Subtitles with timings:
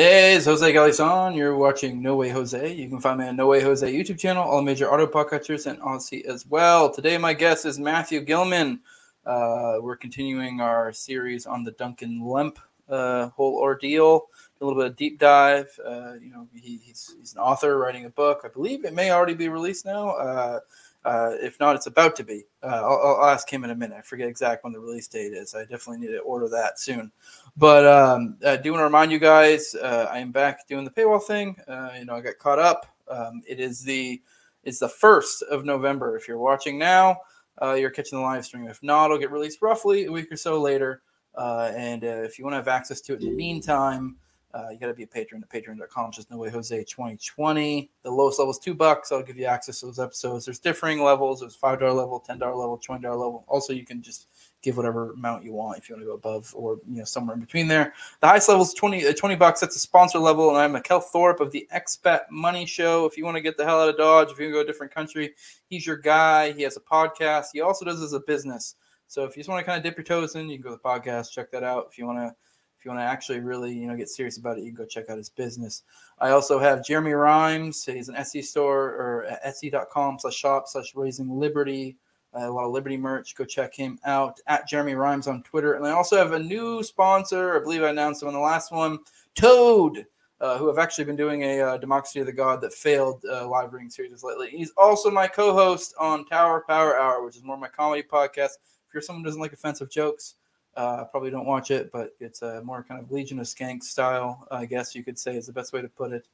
[0.00, 1.36] Hey, it's Jose Galison.
[1.36, 2.72] You're watching No Way Jose.
[2.72, 5.78] You can find me on No Way Jose YouTube channel, all major auto podcatchers, and
[5.82, 6.90] Odysee as well.
[6.90, 8.80] Today, my guest is Matthew Gilman.
[9.26, 12.58] Uh, we're continuing our series on the Duncan Lemp
[12.88, 14.28] uh, whole ordeal.
[14.58, 15.68] A little bit of deep dive.
[15.86, 18.40] Uh, you know, he, he's, he's an author writing a book.
[18.42, 20.60] I believe it may already be released now.
[21.04, 22.44] Uh, if not, it's about to be.
[22.62, 23.96] Uh, I'll, I'll, ask him in a minute.
[23.98, 25.54] I forget exact when the release date is.
[25.54, 27.10] I definitely need to order that soon.
[27.56, 30.90] But um, I do want to remind you guys, uh, I am back doing the
[30.90, 31.56] paywall thing.
[31.66, 32.86] Uh, you know, I got caught up.
[33.08, 34.20] Um, it is the
[34.62, 36.16] it's the first of November.
[36.16, 37.16] If you're watching now,
[37.62, 38.68] uh, you're catching the live stream.
[38.68, 41.00] If not, it'll get released roughly a week or so later.
[41.34, 44.16] Uh, and if you want to have access to it in the meantime,
[44.52, 46.12] uh, you got to be a patron at patreon.com.
[46.12, 47.90] Just no way Jose 2020.
[48.02, 49.12] The lowest level is two bucks.
[49.12, 50.44] I'll give you access to those episodes.
[50.44, 51.40] There's differing levels.
[51.40, 53.44] There's five dollar level, ten dollar level, twenty dollar level.
[53.46, 54.28] Also, you can just
[54.62, 57.34] give whatever amount you want if you want to go above or you know somewhere
[57.34, 57.94] in between there.
[58.20, 59.60] The highest level is 20, uh, 20 bucks.
[59.60, 63.06] That's a sponsor level, and I'm Mikkel Thorup of the Expat Money Show.
[63.06, 64.62] If you want to get the hell out of Dodge, if you want to go
[64.64, 65.34] to a different country,
[65.68, 66.52] he's your guy.
[66.52, 67.46] He has a podcast.
[67.52, 68.74] He also does as a business.
[69.06, 70.70] So if you just want to kind of dip your toes in, you can go
[70.70, 71.88] to the podcast, check that out.
[71.90, 72.34] If you want to
[72.80, 74.86] if you want to actually really you know get serious about it you can go
[74.86, 75.82] check out his business.
[76.18, 81.28] I also have jeremy rhymes he's an etsy store or etsy.com slash shop slash raising
[81.28, 81.98] liberty
[82.34, 83.34] uh, a lot of liberty merch.
[83.34, 85.74] Go check him out at jeremy rhymes on twitter.
[85.74, 87.54] And i also have a new sponsor.
[87.54, 88.98] I believe i announced him on the last one
[89.34, 90.06] toad
[90.40, 93.46] uh, who have actually been doing a uh, democracy of the god that failed uh,
[93.46, 94.48] live reading series lately.
[94.48, 98.56] He's also my co-host on tower power hour which is more my comedy podcast.
[98.88, 100.36] If you're someone who doesn't like offensive jokes
[100.80, 104.48] uh, probably don't watch it, but it's a more kind of Legion of Skank style,
[104.50, 106.26] I guess you could say is the best way to put it.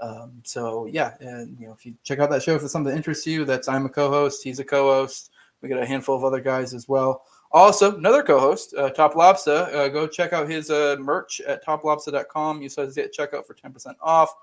[0.00, 2.90] Um, so yeah, and you know, if you check out that show, if it's something
[2.90, 5.30] that interests you, that's I'm a co-host, he's a co-host.
[5.62, 7.24] We got a handful of other guys as well.
[7.52, 9.70] Also, another co-host, uh, Top Lobster.
[9.72, 12.60] Uh, go check out his uh, merch at toplobster.com.
[12.60, 14.34] Use to get checkout for 10% off.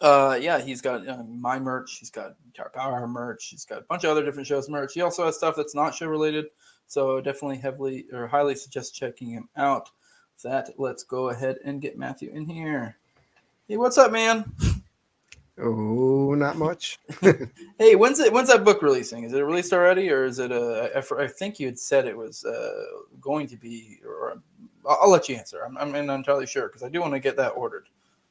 [0.00, 1.98] Uh, yeah, he's got uh, my merch.
[2.00, 3.46] He's got Guitar Power merch.
[3.50, 4.94] He's got a bunch of other different shows merch.
[4.94, 6.46] He also has stuff that's not show related.
[6.88, 9.90] So definitely heavily or highly suggest checking him out.
[10.34, 12.96] With that, let's go ahead and get Matthew in here.
[13.68, 14.50] Hey, what's up, man?
[15.60, 16.98] Oh, not much.
[17.78, 18.32] hey, when's it?
[18.32, 19.24] When's that book releasing?
[19.24, 20.50] Is it released already, or is it?
[20.50, 22.84] Uh, I, I think you had said it was uh,
[23.20, 23.98] going to be.
[24.06, 24.40] Or
[24.88, 25.62] I'll, I'll let you answer.
[25.66, 27.88] I'm, I'm not entirely sure because I do want to get that ordered.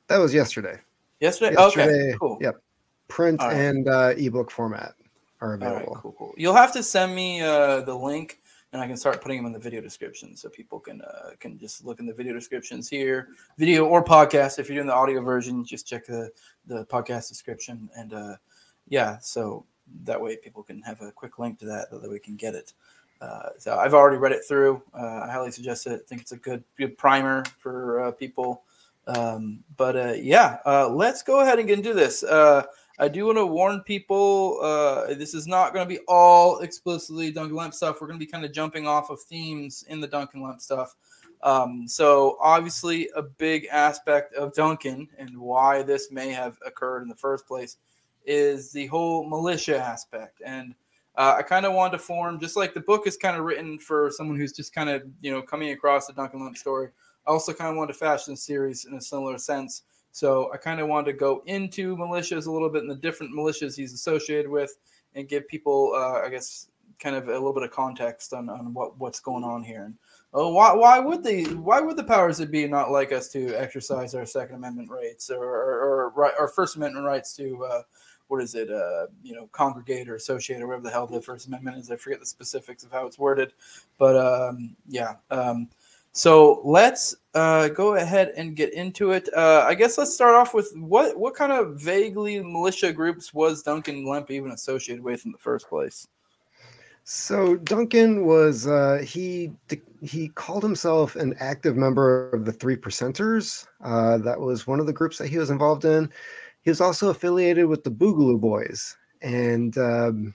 [0.08, 0.80] That was yesterday.
[1.20, 1.56] Yesterday.
[1.56, 2.18] yesterday okay.
[2.18, 2.38] Cool.
[2.42, 2.62] Yep.
[3.10, 3.56] Print right.
[3.56, 4.94] and uh, ebook format
[5.42, 6.00] are available.
[6.02, 6.34] cool, cool.
[6.38, 8.40] You'll have to send me uh, the link
[8.74, 11.58] and I can start putting them in the video description so people can uh, can
[11.58, 14.60] just look in the video descriptions here, video or podcast.
[14.60, 16.30] If you're doing the audio version, just check the
[16.66, 18.36] the podcast description, and uh,
[18.88, 19.66] yeah, so
[20.04, 22.74] that way people can have a quick link to that, that we can get it.
[23.22, 24.84] Uh, so I've already read it through.
[24.94, 26.02] Uh, I highly suggest it.
[26.04, 28.64] I think it's a good good primer for uh, people.
[29.08, 30.58] Um, but uh, yeah,
[30.92, 32.24] let's go ahead and get into this.
[33.00, 37.32] I do want to warn people uh, this is not going to be all explicitly
[37.32, 38.02] Duncan Lemp stuff.
[38.02, 40.96] We're going to be kind of jumping off of themes in the Duncan Lemp stuff.
[41.44, 47.10] Um, so, obviously, a big aspect of Duncan and why this may have occurred in
[47.10, 47.78] the first place
[48.26, 50.42] is the whole militia aspect.
[50.44, 50.74] And
[51.16, 53.78] uh, I kind of wanted to form, just like the book is kind of written
[53.78, 56.90] for someone who's just kind of, you know, coming across the Duncan Lemp story.
[57.28, 59.84] I also kind of wanted to fashion the series in a similar sense
[60.18, 63.36] so I kind of wanted to go into militias a little bit and the different
[63.36, 64.76] militias he's associated with
[65.14, 68.74] and give people, uh, I guess, kind of a little bit of context on, on
[68.74, 69.84] what, what's going on here.
[69.84, 69.94] And
[70.34, 73.54] oh, why, why would the why would the powers that be not like us to
[73.54, 77.82] exercise our Second Amendment rights or or, or our First Amendment rights to uh,
[78.28, 81.46] what is it, uh, you know, congregate or associate or whatever the hell the First
[81.46, 81.92] Amendment is.
[81.92, 83.54] I forget the specifics of how it's worded,
[84.00, 85.18] but um, yeah.
[85.30, 85.70] Um,
[86.18, 89.30] so let's uh, go ahead and get into it.
[89.36, 93.62] Uh, I guess let's start off with what what kind of vaguely militia groups was
[93.62, 96.08] Duncan Lemp even associated with in the first place?
[97.04, 99.52] So Duncan was uh, he
[100.02, 103.68] he called himself an active member of the Three Percenters.
[103.84, 106.12] Uh, that was one of the groups that he was involved in.
[106.64, 110.34] He was also affiliated with the Boogaloo Boys, and um,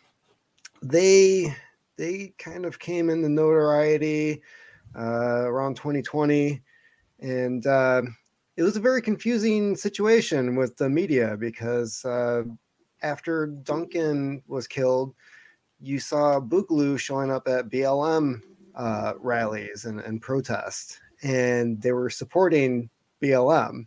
[0.80, 1.52] they
[1.96, 4.42] they kind of came into notoriety
[4.96, 6.60] uh, around 2020.
[7.20, 8.02] And uh,
[8.56, 12.42] it was a very confusing situation with the media because uh,
[13.02, 15.14] after Duncan was killed,
[15.80, 18.40] you saw Boogaloo showing up at BLM
[18.74, 22.88] uh, rallies and, and protests, and they were supporting
[23.22, 23.86] BLM.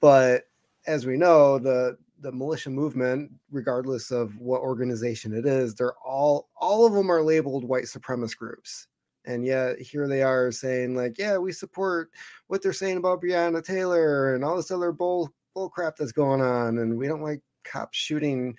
[0.00, 0.44] But
[0.86, 6.48] as we know, the the militia movement, regardless of what organization it is, they're all
[6.56, 8.86] all of them are labeled white supremacist groups
[9.24, 12.10] And yet here they are saying like, yeah, we support
[12.48, 16.40] what they're saying about Breonna Taylor and all this other bull bull crap that's going
[16.40, 18.56] on, and we don't like cops shooting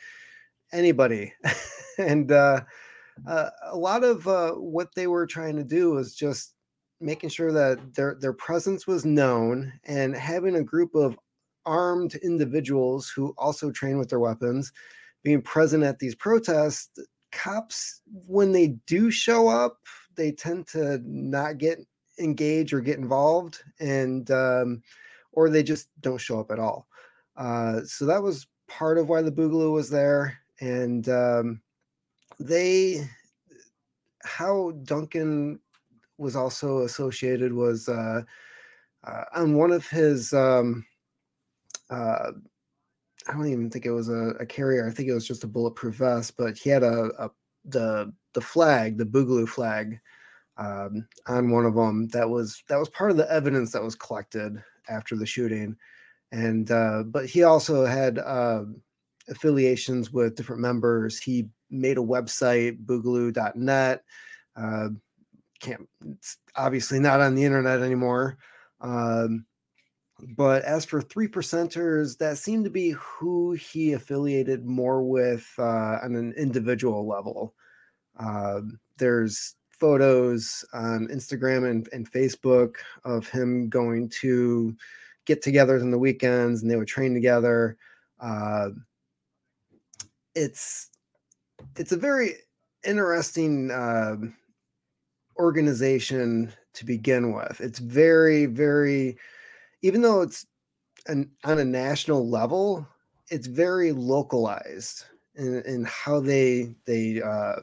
[0.71, 1.33] anybody.
[1.97, 2.61] and uh,
[3.27, 6.53] uh, a lot of uh, what they were trying to do was just
[7.01, 11.17] making sure that their their presence was known and having a group of
[11.65, 14.71] armed individuals who also train with their weapons
[15.23, 16.99] being present at these protests
[17.31, 19.79] cops when they do show up
[20.15, 21.79] they tend to not get
[22.19, 24.81] engaged or get involved and um,
[25.31, 26.87] or they just don't show up at all
[27.37, 31.61] uh, so that was part of why the boogaloo was there and um,
[32.39, 33.07] they
[34.23, 35.59] how duncan
[36.17, 38.21] was also associated was uh,
[39.03, 40.85] uh, on one of his um,
[41.89, 42.31] uh,
[43.27, 44.87] I don't even think it was a, a, carrier.
[44.87, 47.31] I think it was just a bulletproof vest, but he had a, a
[47.65, 49.99] the the flag, the Boogaloo flag,
[50.57, 52.07] um, on one of them.
[52.09, 55.75] That was that was part of the evidence that was collected after the shooting,
[56.31, 58.65] and uh, but he also had uh,
[59.29, 61.19] affiliations with different members.
[61.19, 64.03] He made a website, Boogaloo.net.
[64.55, 64.89] Uh,
[65.59, 65.87] can't.
[66.11, 68.37] It's obviously not on the internet anymore.
[68.81, 69.45] Um,
[70.37, 75.99] but as for three percenters, that seemed to be who he affiliated more with uh,
[76.03, 77.55] on an individual level.
[78.19, 78.61] Uh,
[78.97, 84.75] there's photos on Instagram and, and Facebook of him going to
[85.25, 87.77] get togethers on the weekends and they would train together.
[88.19, 88.69] Uh,
[90.35, 90.89] it's
[91.77, 92.33] it's a very
[92.85, 94.15] interesting uh,
[95.37, 97.59] organization to begin with.
[97.61, 99.17] It's very, very
[99.81, 100.45] even though it's
[101.07, 102.87] an, on a national level,
[103.29, 105.05] it's very localized
[105.35, 107.55] in, in how they they uh,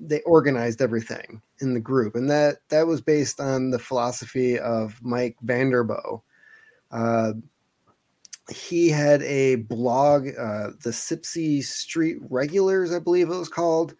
[0.00, 4.98] they organized everything in the group, and that that was based on the philosophy of
[5.02, 6.22] Mike Vanderboegh.
[6.90, 7.32] Uh,
[8.50, 13.94] he had a blog, uh, the Sipsey Street Regulars, I believe it was called.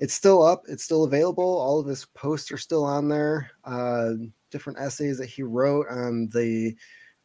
[0.00, 0.64] It's still up.
[0.66, 1.44] It's still available.
[1.44, 3.50] All of his posts are still on there.
[3.64, 4.14] Uh,
[4.50, 6.74] different essays that he wrote on the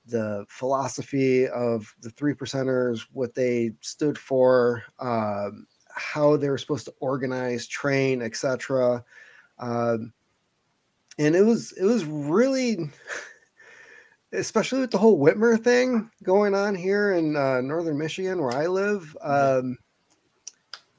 [0.06, 5.68] the philosophy of the three percenters, what they stood for, um,
[6.00, 9.04] how they were supposed to organize, train, etc.
[9.60, 10.14] Um,
[11.18, 12.90] and it was it was really,
[14.34, 18.68] especially with the whole Whitmer thing going on here in uh, northern Michigan, where I
[18.68, 19.16] live.
[19.22, 19.78] Um,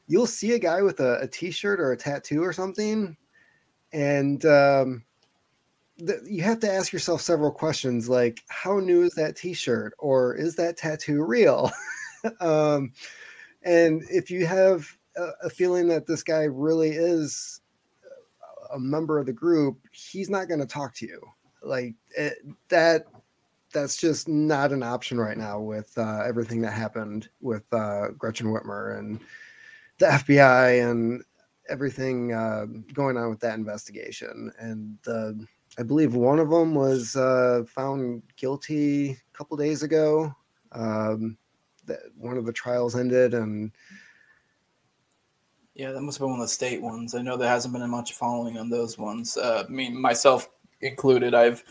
[0.06, 3.16] you'll see a guy with a a T-shirt or a tattoo or something,
[3.92, 5.04] and um,
[6.26, 10.56] you have to ask yourself several questions like how new is that t-shirt or is
[10.56, 11.70] that tattoo real
[12.40, 12.92] um,
[13.62, 14.86] and if you have
[15.16, 17.60] a, a, feeling that this guy really is
[18.72, 21.20] a member of the group he's not going to talk to you
[21.62, 22.38] like it,
[22.68, 23.06] that
[23.72, 28.46] that's just not an option right now with uh, everything that happened with uh, gretchen
[28.46, 29.20] whitmer and
[29.98, 31.22] the fbi and
[31.68, 35.46] everything uh, going on with that investigation and the
[35.78, 40.34] I believe one of them was uh, found guilty a couple days ago.
[40.72, 41.36] Um,
[41.90, 43.72] that one of the trials ended, and
[45.74, 47.14] yeah, that must have been one of the state ones.
[47.14, 49.36] I know there hasn't been much following on those ones.
[49.36, 50.48] Uh, I mean, myself
[50.80, 51.34] included.
[51.34, 51.64] I've,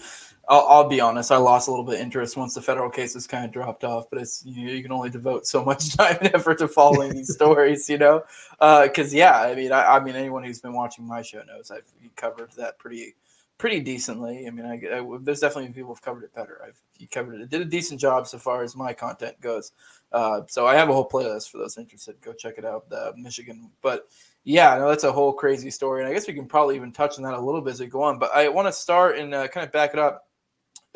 [0.47, 3.27] I'll, I'll, be honest, I lost a little bit of interest once the federal cases
[3.27, 4.09] kind of dropped off.
[4.09, 7.13] But it's you, know, you can only devote so much time and effort to following
[7.13, 8.23] these stories, you know.
[8.59, 11.71] Because uh, yeah, I mean, I, I mean, anyone who's been watching my show knows
[11.71, 13.15] I've covered that pretty
[13.59, 14.47] pretty decently.
[14.47, 16.61] I mean, I, I, there's definitely people who've covered it better.
[16.65, 17.49] I've covered it.
[17.49, 19.73] Did a decent job so far as my content goes.
[20.11, 22.19] Uh, so I have a whole playlist for those interested.
[22.21, 23.69] Go check it out, the Michigan.
[23.81, 24.07] But
[24.43, 27.17] yeah, no, that's a whole crazy story, and I guess we can probably even touch
[27.17, 28.17] on that a little bit as we go on.
[28.17, 30.27] But I want to start and uh, kind of back it up.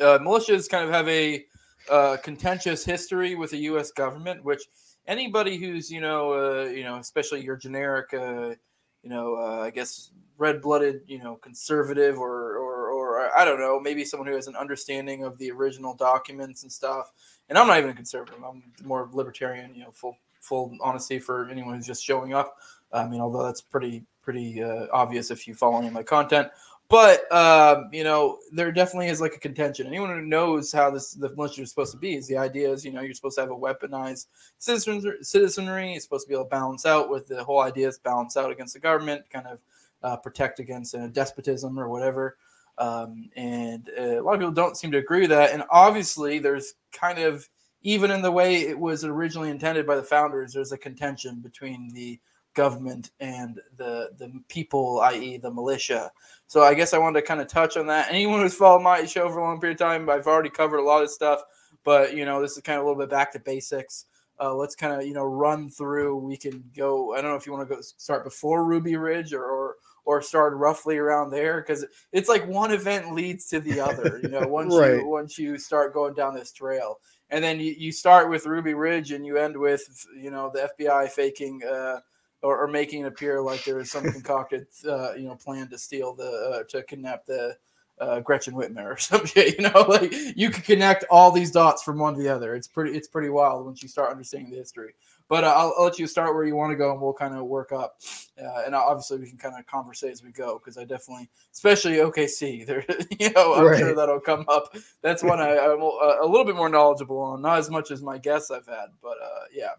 [0.00, 1.44] Uh, militias kind of have a
[1.90, 3.92] uh, contentious history with the U.S.
[3.92, 4.62] government, which
[5.06, 11.02] anybody who's you know uh, you know especially your generic you know I guess red-blooded,
[11.06, 12.73] you know, conservative or, or,
[13.18, 16.72] or I don't know, maybe someone who has an understanding of the original documents and
[16.72, 17.12] stuff.
[17.48, 19.74] And I'm not even a conservative; I'm more libertarian.
[19.74, 22.58] You know, full full honesty for anyone who's just showing up.
[22.92, 26.48] I mean, although that's pretty pretty uh, obvious if you follow any of my content.
[26.88, 29.86] But um, you know, there definitely is like a contention.
[29.86, 32.84] Anyone who knows how this the militia is supposed to be is the idea is
[32.84, 34.26] you know you're supposed to have a weaponized
[34.58, 35.94] citizenry.
[35.94, 38.50] It's supposed to be able to balance out with the whole idea is balance out
[38.50, 39.58] against the government, kind of
[40.02, 42.36] uh, protect against uh, despotism or whatever.
[42.78, 45.52] Um, and uh, a lot of people don't seem to agree with that.
[45.52, 47.48] And obviously, there's kind of
[47.82, 51.92] even in the way it was originally intended by the founders, there's a contention between
[51.92, 52.18] the
[52.54, 56.10] government and the the people, i.e., the militia.
[56.46, 58.08] So I guess I wanted to kind of touch on that.
[58.10, 60.82] Anyone who's followed my show for a long period of time, I've already covered a
[60.82, 61.42] lot of stuff,
[61.84, 64.06] but you know, this is kind of a little bit back to basics.
[64.40, 66.16] Uh, let's kind of you know run through.
[66.16, 67.14] We can go.
[67.14, 70.20] I don't know if you want to go start before Ruby Ridge or or, or
[70.20, 74.20] start roughly around there because it's like one event leads to the other.
[74.22, 74.96] You know, once right.
[74.96, 76.98] you once you start going down this trail,
[77.30, 80.70] and then you, you start with Ruby Ridge and you end with you know the
[80.78, 81.62] FBI faking.
[81.64, 82.00] Uh,
[82.42, 85.78] or, or, making it appear like there is some concocted, uh, you know, plan to
[85.78, 87.56] steal the uh, to kidnap the
[87.98, 89.58] uh, Gretchen Whitmer or some shit.
[89.58, 92.54] You know, like you can connect all these dots from one to the other.
[92.54, 94.94] It's pretty it's pretty wild once you start understanding the history.
[95.28, 97.34] But uh, I'll, I'll, let you start where you want to go, and we'll kind
[97.34, 97.96] of work up.
[98.38, 101.94] Uh, and obviously, we can kind of conversate as we go because I definitely, especially
[101.94, 102.84] OKC, there,
[103.18, 103.78] you know, I'm right.
[103.78, 104.76] sure that'll come up.
[105.02, 108.02] That's one I, am a, a little bit more knowledgeable on, not as much as
[108.02, 109.72] my guests I've had, but uh, yeah.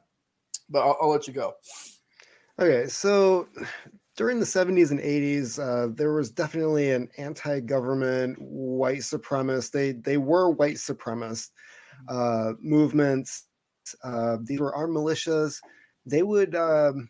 [0.70, 1.54] But I'll, I'll let you go.
[2.58, 3.48] Okay, so
[4.16, 9.72] during the 70s and 80s, uh, there was definitely an anti-government white supremacist.
[9.72, 11.50] They they were white supremacist
[12.08, 13.44] uh, movements.
[14.04, 15.62] Uh, these were armed militias.
[16.06, 17.10] They would um,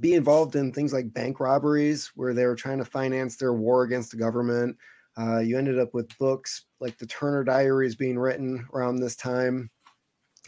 [0.00, 3.82] be involved in things like bank robberies, where they were trying to finance their war
[3.82, 4.76] against the government.
[5.16, 9.70] Uh, you ended up with books like the Turner Diaries being written around this time,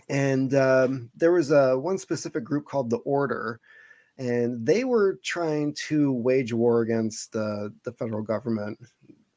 [0.08, 3.60] and um, there was a uh, one specific group called the Order
[4.18, 8.78] and they were trying to wage war against the, the federal government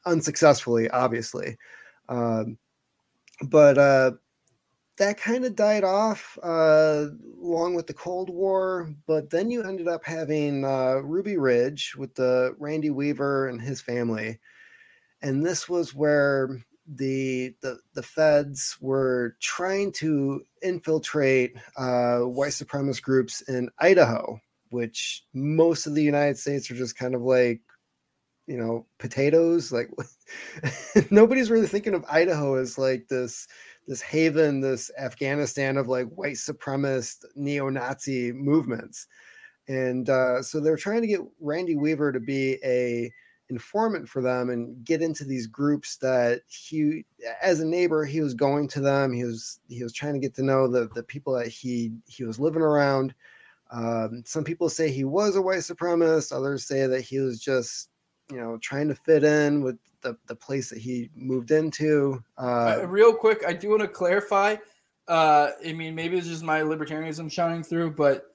[0.05, 1.57] unsuccessfully, obviously.
[2.07, 2.57] Um,
[3.43, 4.11] but uh,
[4.99, 7.07] that kind of died off uh,
[7.41, 8.93] along with the Cold War.
[9.07, 13.81] But then you ended up having uh, Ruby Ridge with the Randy Weaver and his
[13.81, 14.39] family,
[15.21, 23.01] and this was where the the the feds were trying to infiltrate uh, white supremacist
[23.01, 24.39] groups in Idaho
[24.69, 27.61] which most of the United States are just kind of like,
[28.47, 29.71] you know, potatoes.
[29.71, 29.89] Like
[31.11, 33.47] nobody's really thinking of Idaho as like this
[33.89, 39.07] this haven, this Afghanistan of like white supremacist neo-Nazi movements.
[39.67, 43.11] And uh, so they're trying to get Randy Weaver to be a
[43.49, 47.03] informant for them and get into these groups that he
[47.41, 50.35] as a neighbor he was going to them he was he was trying to get
[50.35, 53.11] to know the the people that he he was living around
[53.71, 56.31] um, some people say he was a white supremacist.
[56.31, 57.89] Others say that he was just,
[58.29, 62.23] you know, trying to fit in with the, the place that he moved into.
[62.37, 64.55] Uh, uh, real quick, I do want to clarify.
[65.07, 68.25] Uh, I mean, maybe it's just my libertarianism shining through, but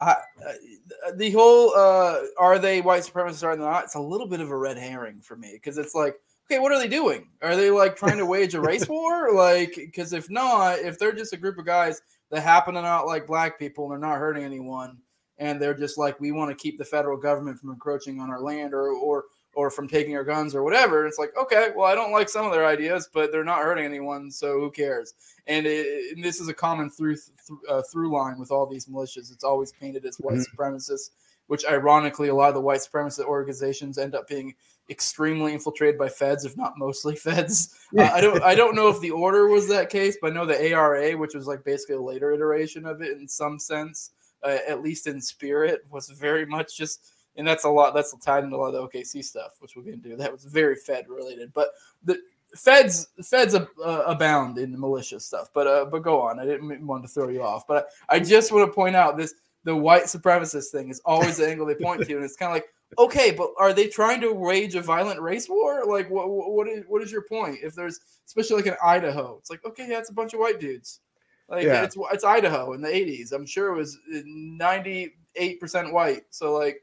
[0.00, 3.84] I, uh, the whole uh, are they white supremacists or not?
[3.84, 6.72] It's a little bit of a red herring for me because it's like, okay, what
[6.72, 7.28] are they doing?
[7.42, 9.32] Are they like trying to wage a race war?
[9.32, 13.06] Like, because if not, if they're just a group of guys that happen to not
[13.06, 14.98] like black people and they're not hurting anyone
[15.38, 18.40] and they're just like we want to keep the federal government from encroaching on our
[18.40, 19.24] land or or
[19.56, 22.46] or from taking our guns or whatever it's like okay well i don't like some
[22.46, 25.14] of their ideas but they're not hurting anyone so who cares
[25.48, 28.86] and, it, and this is a common through th- uh, through line with all these
[28.86, 30.62] militias it's always painted as white mm-hmm.
[30.62, 31.10] supremacists
[31.48, 34.54] which ironically a lot of the white supremacist organizations end up being
[34.88, 37.76] extremely infiltrated by feds, if not mostly feds.
[37.96, 40.46] Uh, I don't I don't know if the order was that case, but I know
[40.46, 44.10] the ARA, which was like basically a later iteration of it in some sense,
[44.42, 47.12] uh, at least in spirit, was very much just.
[47.36, 47.94] And that's a lot.
[47.94, 50.16] That's tied into a lot of the OKC stuff, which we'll get into.
[50.16, 51.70] That was very Fed related, but
[52.04, 52.20] the
[52.54, 53.66] feds feds uh,
[54.06, 55.50] abound in malicious stuff.
[55.52, 56.38] But uh, but go on.
[56.38, 59.16] I didn't want to throw you off, but I, I just want to point out
[59.16, 62.50] this: the white supremacist thing is always the angle they point to, and it's kind
[62.50, 62.66] of like
[62.98, 65.84] okay, but are they trying to wage a violent race war?
[65.86, 67.58] Like, what what is what is your point?
[67.62, 70.60] If there's especially like in Idaho, it's like okay, yeah, it's a bunch of white
[70.60, 71.00] dudes.
[71.48, 71.82] Like yeah.
[71.82, 73.32] it's it's Idaho in the '80s.
[73.32, 76.22] I'm sure it was 98 percent white.
[76.30, 76.82] So like,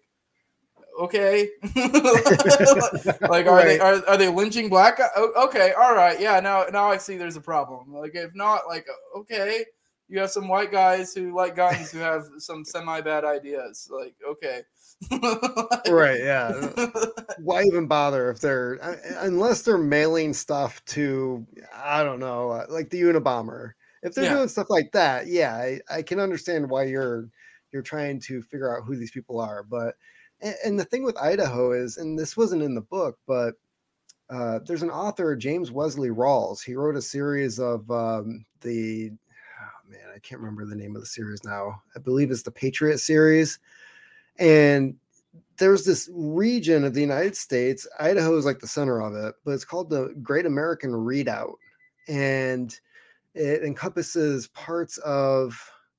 [0.99, 3.65] okay, like are right.
[3.65, 4.99] they are, are they lynching black?
[5.17, 6.39] Okay, all right, yeah.
[6.39, 7.93] Now now I see there's a problem.
[7.93, 9.65] Like if not, like okay.
[10.09, 13.89] You have some white guys who like guns who have some semi bad ideas.
[13.89, 14.61] Like, okay,
[15.89, 16.51] right yeah
[17.39, 18.73] why even bother if they're
[19.19, 21.45] unless they're mailing stuff to
[21.75, 23.71] i don't know like the unabomber
[24.01, 24.35] if they're yeah.
[24.35, 27.29] doing stuff like that yeah I, I, can understand why you're
[27.71, 29.95] you're trying to figure out who these people are but
[30.43, 33.55] and, and the thing with idaho is and this wasn't in the book but
[34.29, 36.63] uh, there's an author james wesley Rawles.
[36.63, 41.01] he wrote a series of um, the oh man i can't remember the name of
[41.01, 43.59] the series now i believe it's the patriot series
[44.39, 44.95] and
[45.57, 47.87] there's this region of the United States.
[47.99, 51.57] Idaho is like the center of it, but it's called the Great American Redoubt.
[52.07, 52.77] And
[53.35, 55.57] it encompasses parts of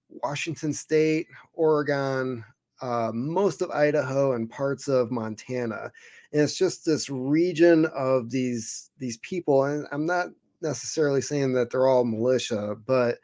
[0.08, 2.44] Washington State, Oregon,
[2.84, 5.90] uh, most of Idaho and parts of Montana.
[6.32, 9.64] And it's just this region of these these people.
[9.64, 10.28] And I'm not
[10.60, 13.18] necessarily saying that they're all militia, but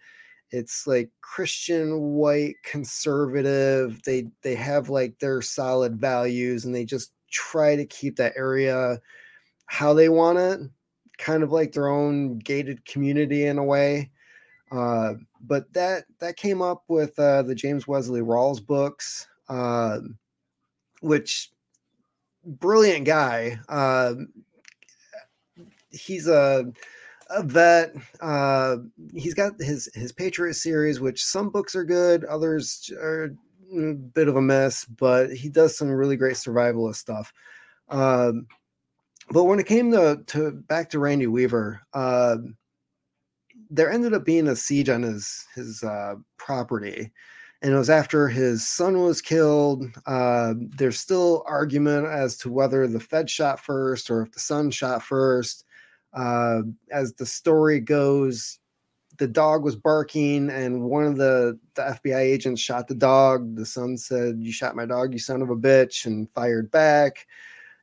[0.50, 4.02] it's like Christian white conservative.
[4.04, 8.98] They they have like their solid values and they just try to keep that area
[9.66, 10.60] how they want it,
[11.18, 14.10] kind of like their own gated community in a way.
[14.72, 19.98] Uh, but that that came up with uh, the James Wesley Rawls books, uh,
[21.02, 21.50] which
[22.44, 23.58] brilliant guy.
[23.68, 24.14] Uh,
[25.90, 26.72] he's a,
[27.28, 27.94] a vet.
[28.20, 28.76] Uh,
[29.14, 33.34] he's got his his Patriot series, which some books are good, others are
[33.72, 37.32] a bit of a mess, but he does some really great survivalist stuff.
[37.88, 38.46] Um,
[39.30, 42.36] but when it came to, to back to Randy Weaver, uh,
[43.68, 47.12] there ended up being a siege on his his uh, property,
[47.62, 49.84] and it was after his son was killed.
[50.06, 54.70] Uh, there's still argument as to whether the Fed shot first or if the son
[54.70, 55.64] shot first.
[56.12, 58.58] Uh, as the story goes,
[59.18, 63.54] the dog was barking, and one of the the FBI agents shot the dog.
[63.54, 67.26] The son said, "You shot my dog, you son of a bitch," and fired back.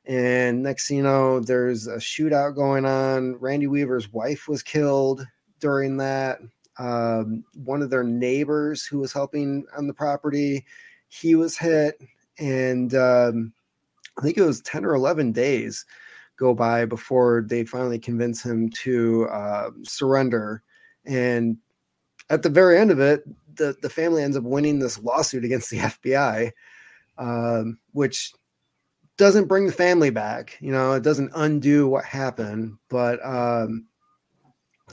[0.04, 3.36] And next you know, there's a shootout going on.
[3.36, 5.26] Randy Weaver's wife was killed
[5.60, 6.40] during that.
[6.78, 10.64] Um, one of their neighbors who was helping on the property,
[11.08, 12.00] he was hit,
[12.38, 13.52] and um,
[14.18, 15.84] I think it was ten or eleven days
[16.38, 20.62] go by before they finally convince him to uh, surrender.
[21.04, 21.58] And
[22.30, 23.24] at the very end of it,
[23.56, 26.52] the the family ends up winning this lawsuit against the FBI,
[27.18, 28.32] um, which
[29.16, 30.56] doesn't bring the family back.
[30.60, 33.86] You know, it doesn't undo what happened, but um,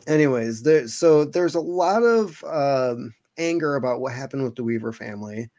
[0.08, 4.94] anyways, there so there's a lot of um, anger about what happened with the Weaver
[4.94, 5.50] family.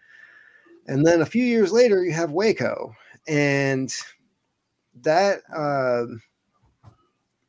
[0.86, 2.94] And then a few years later, you have Waco,
[3.26, 3.92] and
[5.02, 6.06] that uh,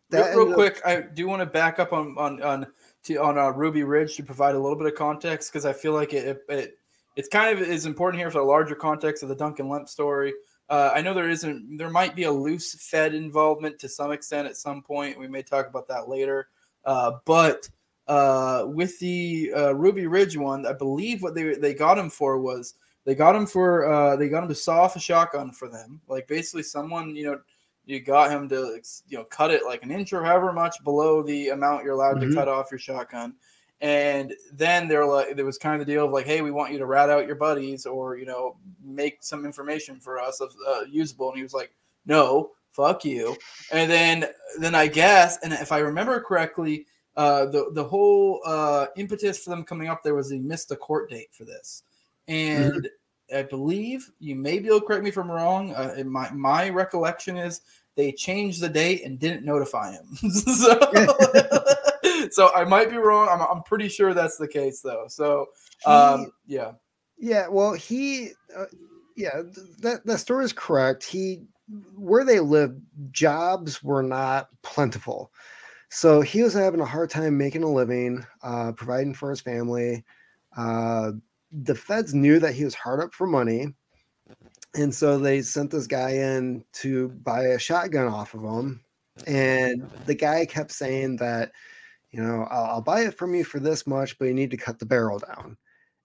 [0.10, 2.68] that real, real quick, up, I do want to back up on on on
[3.04, 5.94] to, on uh, Ruby Ridge to provide a little bit of context because I feel
[5.94, 6.78] like it, it, it
[7.16, 10.34] it's kind of is important here for the larger context of the Duncan Lemp story.
[10.70, 14.48] Uh, I know there isn't there might be a loose Fed involvement to some extent
[14.48, 15.20] at some point.
[15.20, 16.50] We may talk about that later.
[16.88, 17.70] Uh, but
[18.08, 22.40] uh, with the uh, Ruby Ridge one, I believe what they they got him for
[22.40, 25.68] was they got him for uh, they got him to saw off a shotgun for
[25.68, 26.02] them.
[26.08, 27.40] Like basically, someone you know
[27.86, 31.22] you got him to you know cut it like an inch or however much below
[31.22, 32.30] the amount you're allowed mm-hmm.
[32.30, 33.36] to cut off your shotgun.
[33.80, 36.72] And then they're like, there was kind of the deal of like, hey, we want
[36.74, 40.56] you to rat out your buddies or you know make some information for us of
[40.66, 41.30] uh, usable.
[41.30, 41.74] And he was like,
[42.06, 43.36] no, fuck you.
[43.72, 44.26] And then
[44.60, 46.86] then I guess, and if I remember correctly,
[47.18, 50.76] uh, the the whole uh, impetus for them coming up there was they missed a
[50.76, 51.84] court date for this,
[52.28, 53.38] and mm-hmm.
[53.38, 55.74] I believe you may be able to correct me if I'm wrong.
[55.74, 57.62] Uh, my my recollection is
[57.96, 60.16] they changed the date and didn't notify him.
[60.30, 60.80] so,
[62.32, 63.28] so I might be wrong.
[63.30, 65.06] I'm I'm pretty sure that's the case though.
[65.10, 65.48] So
[65.86, 66.72] um, he, yeah,
[67.18, 67.48] yeah.
[67.48, 68.30] Well, he.
[68.56, 68.66] Uh,
[69.18, 69.42] yeah,
[69.80, 71.04] that that story is correct.
[71.04, 71.42] He
[71.96, 75.32] where they lived, jobs were not plentiful.
[75.90, 80.04] So he was having a hard time making a living, uh, providing for his family.
[80.56, 81.14] Uh,
[81.52, 83.74] the feds knew that he was hard up for money.
[84.76, 88.84] And so they sent this guy in to buy a shotgun off of him.
[89.26, 91.52] And the guy kept saying that,
[92.12, 94.58] you know, I'll, I'll buy it from you for this much, but you need to
[94.58, 95.58] cut the barrel down.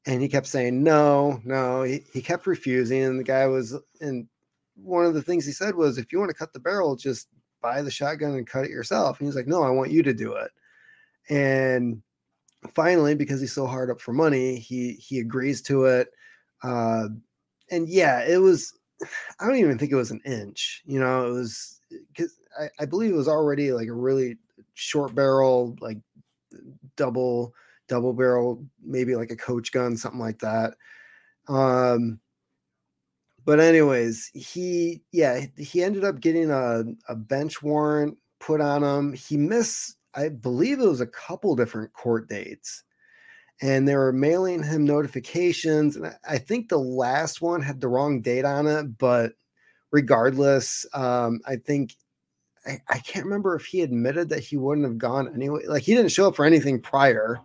[0.07, 1.83] And he kept saying, no, no.
[1.83, 3.03] He, he kept refusing.
[3.03, 4.27] And the guy was, and
[4.77, 7.29] one of the things he said was, if you want to cut the barrel, just
[7.61, 9.19] buy the shotgun and cut it yourself.
[9.19, 10.51] And he's like, no, I want you to do it.
[11.29, 12.03] And
[12.75, 16.09] finally, because he's so hard up for money, he he agrees to it.
[16.63, 17.09] Uh,
[17.71, 18.73] and yeah, it was.
[19.41, 20.83] I don't even think it was an inch.
[20.85, 24.39] You know, it was because I, I believe it was already like a really
[24.75, 25.99] short barrel, like
[26.97, 27.55] double
[27.89, 30.75] double barrel, maybe like a coach gun, something like that.
[31.49, 32.21] Um,
[33.45, 39.13] but anyways, he yeah, he ended up getting a, a bench warrant put on him.
[39.13, 42.83] He missed, I believe it was a couple different court dates.
[43.61, 45.95] And they were mailing him notifications.
[45.95, 49.35] And I think the last one had the wrong date on it, but
[49.93, 51.95] regardless, um, I think
[52.67, 55.67] I, I can't remember if he admitted that he wouldn't have gone anyway.
[55.67, 57.39] Like he didn't show up for anything prior.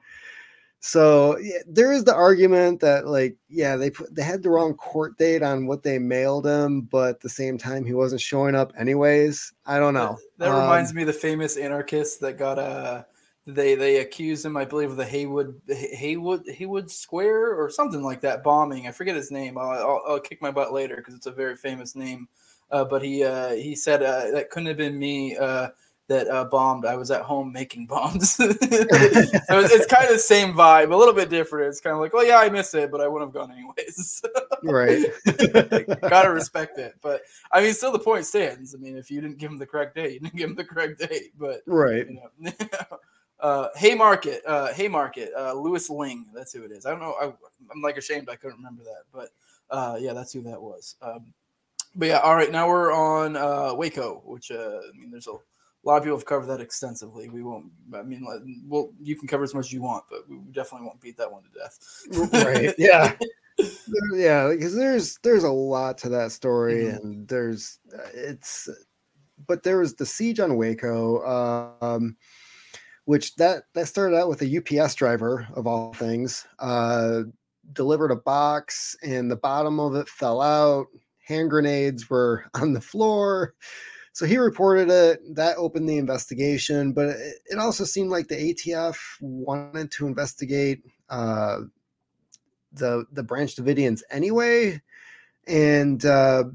[0.79, 4.75] So yeah, there is the argument that like yeah they put they had the wrong
[4.75, 8.55] court date on what they mailed him, but at the same time he wasn't showing
[8.55, 9.53] up anyways.
[9.65, 10.17] I don't know.
[10.37, 13.03] That, that um, reminds me of the famous anarchist that got uh
[13.47, 18.21] they they accused him, I believe, of the Haywood Haywood Haywood Square or something like
[18.21, 18.87] that bombing.
[18.87, 19.57] I forget his name.
[19.57, 22.27] I'll, I'll, I'll kick my butt later because it's a very famous name.
[22.69, 25.69] Uh, but he uh, he said uh, that couldn't have been me uh,
[26.07, 26.85] that uh, bombed.
[26.85, 28.31] I was at home making bombs.
[28.35, 31.69] so it's, it's, kind of the same vibe, a little bit different.
[31.69, 34.21] It's kind of like, well, yeah, I missed it, but I wouldn't have gone anyways.
[34.63, 35.05] right.
[36.01, 36.95] Gotta respect it.
[37.01, 38.73] But I mean, still the point stands.
[38.73, 40.63] I mean, if you didn't give him the correct date, you didn't give him the
[40.63, 41.33] correct date.
[41.37, 42.07] But right.
[42.07, 42.97] You know,
[43.39, 46.25] uh, Haymarket, uh, Haymarket, uh, Louis Lingg.
[46.33, 46.85] That's who it is.
[46.85, 47.15] I don't know.
[47.21, 49.29] I, am like ashamed I couldn't remember that, but
[49.69, 50.95] uh, yeah, that's who that was.
[51.01, 51.33] Um,
[51.95, 52.51] but yeah, all right.
[52.51, 55.35] Now we're on uh, Waco, which uh, I mean, there's a
[55.87, 57.29] lot of people have covered that extensively.
[57.29, 57.67] We won't.
[57.93, 58.25] I mean,
[58.67, 61.31] well, you can cover as much as you want, but we definitely won't beat that
[61.31, 62.43] one to death.
[62.45, 62.75] right?
[62.77, 63.13] Yeah.
[64.13, 66.97] yeah, because there's there's a lot to that story, mm-hmm.
[66.97, 68.69] and there's uh, it's,
[69.47, 71.79] but there was the siege on Waco.
[71.81, 72.17] Um,
[73.05, 76.45] which that that started out with a UPS driver of all things.
[76.59, 77.21] Uh,
[77.73, 80.87] delivered a box, and the bottom of it fell out.
[81.25, 83.55] Hand grenades were on the floor.
[84.17, 85.35] So he reported it.
[85.35, 90.81] That opened the investigation, but it, it also seemed like the ATF wanted to investigate
[91.07, 91.59] uh,
[92.71, 94.81] the the Branch Davidians anyway,
[95.45, 96.45] and uh,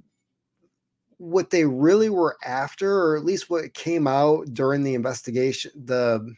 [1.19, 6.35] what they really were after, or at least what came out during the investigation, the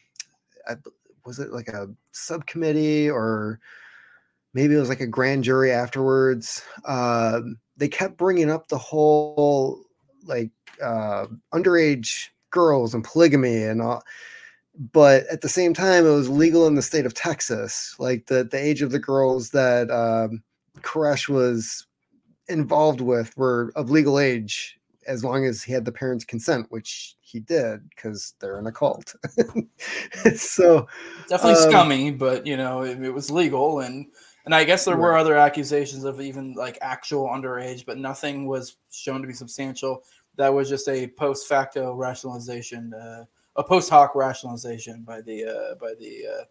[1.25, 3.59] was it like a subcommittee or
[4.53, 6.61] maybe it was like a grand jury afterwards.
[6.83, 7.41] Uh,
[7.77, 9.84] they kept bringing up the whole
[10.25, 14.03] like uh, underage girls and polygamy and all.
[14.91, 17.95] But at the same time, it was legal in the state of Texas.
[17.97, 20.43] Like the, the age of the girls that um,
[20.81, 21.87] Koresh was
[22.47, 27.15] involved with were of legal age as long as he had the parents' consent, which
[27.21, 29.15] he did because they're in a cult.
[30.35, 30.87] so
[31.29, 34.07] definitely um, scummy, but you know it, it, was legal, and
[34.45, 38.77] and I guess there were other accusations of even like actual underage, but nothing was
[38.91, 40.03] shown to be substantial.
[40.37, 45.75] That was just a post facto rationalization, uh, a post hoc rationalization by the uh,
[45.75, 46.43] by the uh,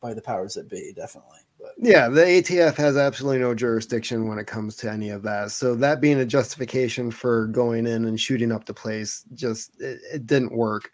[0.00, 1.38] by the powers that be, definitely.
[1.58, 5.50] But yeah, the ATF has absolutely no jurisdiction when it comes to any of that.
[5.50, 10.00] So that being a justification for going in and shooting up the place, just it,
[10.12, 10.92] it didn't work.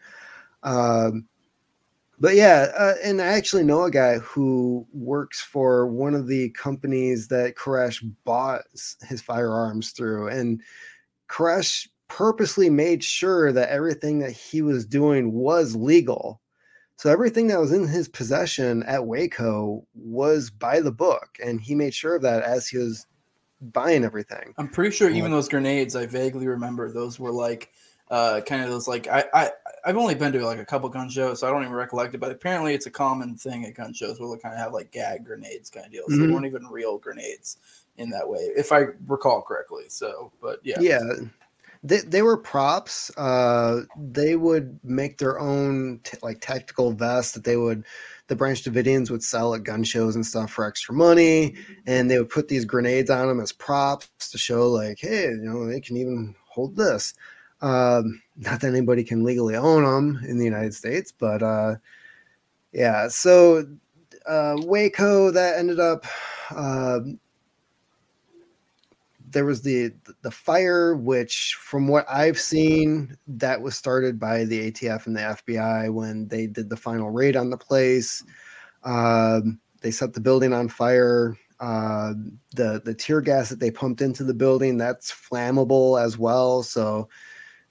[0.62, 1.26] Um,
[2.18, 6.50] but yeah, uh, and I actually know a guy who works for one of the
[6.50, 8.62] companies that Koresh bought
[9.08, 10.60] his firearms through, and
[11.28, 16.40] Koresh purposely made sure that everything that he was doing was legal
[16.96, 21.74] so everything that was in his possession at Waco was by the book, and he
[21.74, 23.06] made sure of that as he was
[23.60, 24.54] buying everything.
[24.58, 27.72] I'm pretty sure even those grenades, I vaguely remember those were like
[28.10, 29.50] uh, kind of those like I, I
[29.84, 32.18] I've only been to like a couple gun shows, so I don't even recollect it.
[32.18, 34.90] But apparently, it's a common thing at gun shows where they kind of have like
[34.90, 36.10] gag grenades kind of deals.
[36.10, 36.26] Mm-hmm.
[36.26, 37.58] They weren't even real grenades
[37.96, 39.84] in that way, if I recall correctly.
[39.88, 41.02] So, but yeah, yeah,
[41.82, 43.10] they, they were props.
[43.16, 47.84] Uh, they would make their own t- like tactical vests that they would
[48.26, 51.54] the Branch Davidians would sell at gun shows and stuff for extra money,
[51.86, 55.42] and they would put these grenades on them as props to show like, hey, you
[55.42, 57.12] know, they can even hold this.
[57.64, 61.76] Um, not that anybody can legally own them in the United States, but uh,
[62.72, 63.08] yeah.
[63.08, 63.66] So
[64.26, 66.04] uh, Waco that ended up
[66.50, 67.00] uh,
[69.30, 74.70] there was the the fire, which from what I've seen, that was started by the
[74.70, 78.22] ATF and the FBI when they did the final raid on the place.
[78.82, 81.34] Um, they set the building on fire.
[81.60, 82.12] Uh,
[82.54, 86.62] the the tear gas that they pumped into the building that's flammable as well.
[86.62, 87.08] So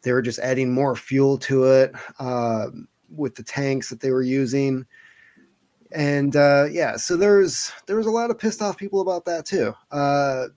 [0.04, 2.68] they were just adding more fuel to it uh,
[3.10, 4.86] with the tanks that they were using.
[5.92, 9.46] And uh, yeah, so there's there was a lot of pissed off people about that
[9.46, 9.74] too.
[9.92, 10.48] Uh,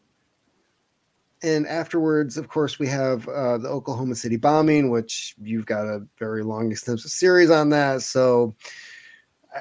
[1.42, 6.02] and afterwards, of course, we have uh, the Oklahoma City bombing, which you've got a
[6.18, 8.02] very long, extensive series on that.
[8.02, 8.54] So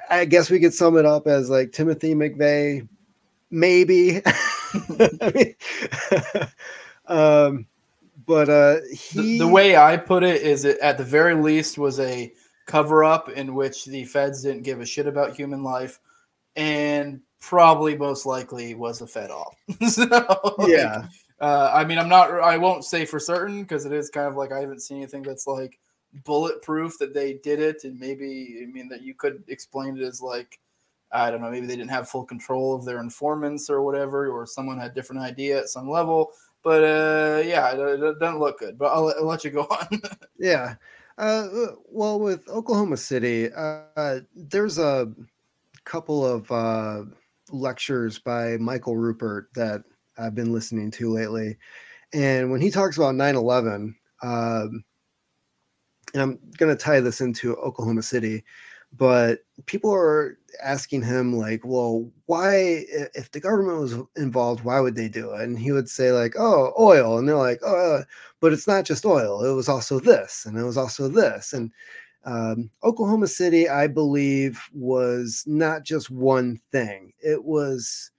[0.09, 2.87] I guess we could sum it up as like Timothy McVeigh,
[3.51, 4.21] maybe.
[7.07, 7.65] um,
[8.25, 9.37] but uh, he.
[9.37, 12.33] The, the, way I put it is, it at the very least was a
[12.65, 15.99] cover up in which the feds didn't give a shit about human life,
[16.55, 19.55] and probably most likely was a fed off.
[19.87, 20.05] so,
[20.67, 20.97] yeah.
[20.97, 21.09] Like,
[21.41, 22.31] uh, I mean, I'm not.
[22.31, 25.23] I won't say for certain because it is kind of like I haven't seen anything
[25.23, 25.79] that's like
[26.23, 30.21] bulletproof that they did it, and maybe I mean that you could explain it as
[30.21, 30.59] like
[31.11, 34.45] I don't know, maybe they didn't have full control of their informants or whatever, or
[34.45, 36.31] someone had different idea at some level.
[36.65, 38.79] But uh, yeah, it, it doesn't look good.
[38.79, 40.01] But I'll, I'll let you go on.
[40.39, 40.75] yeah.
[41.19, 41.47] Uh,
[41.85, 45.13] well, with Oklahoma City, uh, there's a
[45.83, 47.03] couple of uh,
[47.51, 49.83] lectures by Michael Ruppert that
[50.17, 51.55] I've been listening to lately.
[52.13, 54.83] And when he talks about 9 11, um,
[56.13, 58.43] and I'm going to tie this into Oklahoma City,
[58.97, 64.95] but people are asking him like well why if the government was involved why would
[64.95, 65.41] they do it?
[65.41, 67.17] And he would say like oh oil.
[67.17, 68.03] And they're like oh uh,
[68.41, 69.43] but it's not just oil.
[69.43, 71.53] It was also this and it was also this.
[71.53, 71.71] And
[72.27, 77.13] um, oklahoma city i believe was not just one thing.
[77.19, 78.11] It was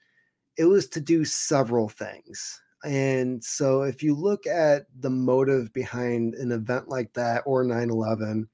[0.57, 2.61] it was to do several things.
[2.85, 8.47] And so if you look at the motive behind an event like that or 9-11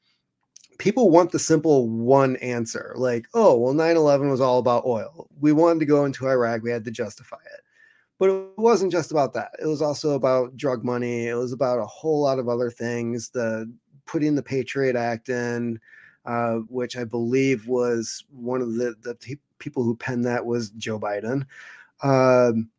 [0.83, 5.29] people want the simple one answer like, oh, well, 9 11 was all about oil.
[5.41, 7.61] We wanted to go into Iraq, we had to justify it.
[8.19, 9.53] But it wasn't just about that.
[9.63, 11.29] It was also about drug money.
[11.29, 13.31] It was about a whole lot of other things.
[13.31, 13.73] The
[14.07, 15.79] putting the Patriot Act in,
[16.27, 20.71] uh, which I believe was one of the, the t- people who penned that was
[20.71, 21.47] Joe Biden.
[22.03, 22.71] Um,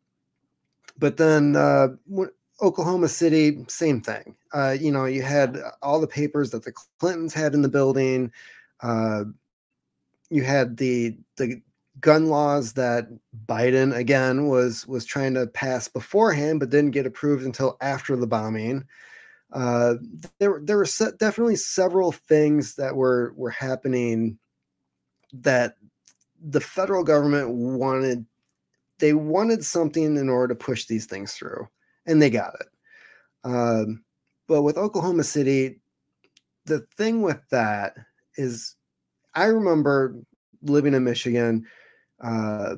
[0.99, 1.87] but then uh,
[2.61, 4.35] Oklahoma City, same thing.
[4.53, 8.31] Uh, you know, you had all the papers that the Clintons had in the building.
[8.81, 9.25] Uh,
[10.29, 11.61] you had the the
[11.99, 13.07] gun laws that
[13.47, 18.27] Biden again was was trying to pass beforehand, but didn't get approved until after the
[18.27, 18.85] bombing.
[19.51, 19.95] Uh,
[20.39, 24.37] there there were se- definitely several things that were were happening
[25.33, 25.75] that
[26.41, 28.25] the federal government wanted.
[28.99, 31.67] They wanted something in order to push these things through
[32.05, 32.67] and they got it.
[33.43, 34.03] Um,
[34.47, 35.79] but with Oklahoma City,
[36.65, 37.95] the thing with that
[38.35, 38.75] is,
[39.35, 40.15] I remember
[40.63, 41.65] living in Michigan.
[42.21, 42.75] Uh,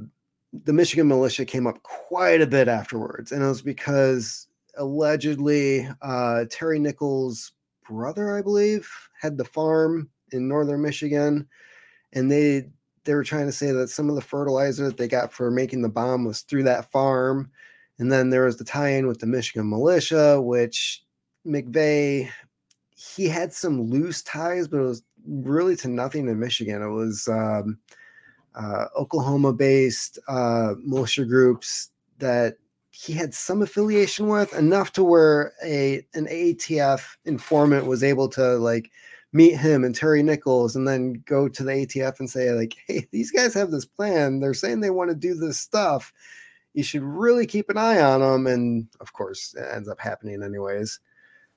[0.63, 6.45] the Michigan militia came up quite a bit afterwards, and it was because allegedly uh,
[6.49, 7.51] Terry Nichols'
[7.87, 11.47] brother, I believe, had the farm in northern Michigan,
[12.13, 12.69] and they
[13.03, 15.81] they were trying to say that some of the fertilizer that they got for making
[15.81, 17.51] the bomb was through that farm,
[17.99, 21.03] and then there was the tie-in with the Michigan militia, which
[21.45, 22.29] McVeigh
[22.95, 26.81] he had some loose ties, but it was really to nothing in Michigan.
[26.81, 27.77] It was um,
[28.55, 32.57] uh, Oklahoma-based uh, militia groups that
[32.91, 38.57] he had some affiliation with, enough to where a an ATF informant was able to
[38.57, 38.89] like
[39.33, 43.05] meet him and Terry Nichols, and then go to the ATF and say like, "Hey,
[43.11, 44.39] these guys have this plan.
[44.39, 46.13] They're saying they want to do this stuff."
[46.75, 48.47] You should really keep an eye on them.
[48.47, 50.99] And of course, it ends up happening anyways.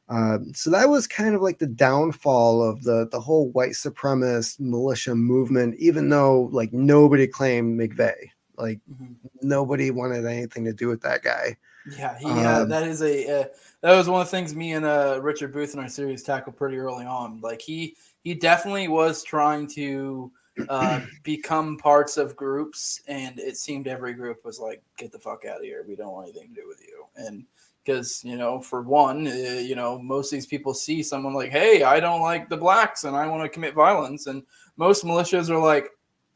[0.08, 4.58] Uh, so that was kind of like the downfall of the the whole white supremacist
[4.58, 5.74] militia movement.
[5.78, 9.12] Even though like nobody claimed McVeigh, like mm-hmm.
[9.42, 11.56] nobody wanted anything to do with that guy.
[11.96, 13.44] Yeah, he, uh, um, that is a uh,
[13.82, 16.56] that was one of the things me and uh, Richard Booth in our series tackled
[16.56, 17.40] pretty early on.
[17.40, 20.30] Like he he definitely was trying to
[20.68, 25.44] uh, become parts of groups, and it seemed every group was like, "Get the fuck
[25.44, 25.84] out of here!
[25.86, 27.44] We don't want anything to do with you." And
[27.84, 31.50] because you know, for one, uh, you know, most of these people see someone like,
[31.50, 34.42] "Hey, I don't like the blacks, and I want to commit violence," and
[34.76, 35.90] most militias are like,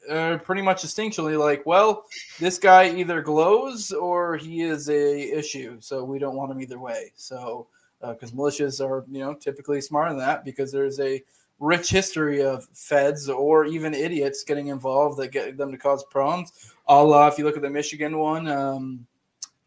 [0.09, 2.07] uh, pretty much distinctly like, well,
[2.41, 6.79] this guy either glows or he is a issue, so we don't want him either
[6.79, 7.13] way.
[7.17, 7.69] So,
[8.01, 11.23] because uh, militias are, you know, typically smarter than that because there's a
[11.59, 16.73] rich history of feds or even idiots getting involved that get them to cause problems.
[16.87, 19.07] All if you look at the Michigan one, um,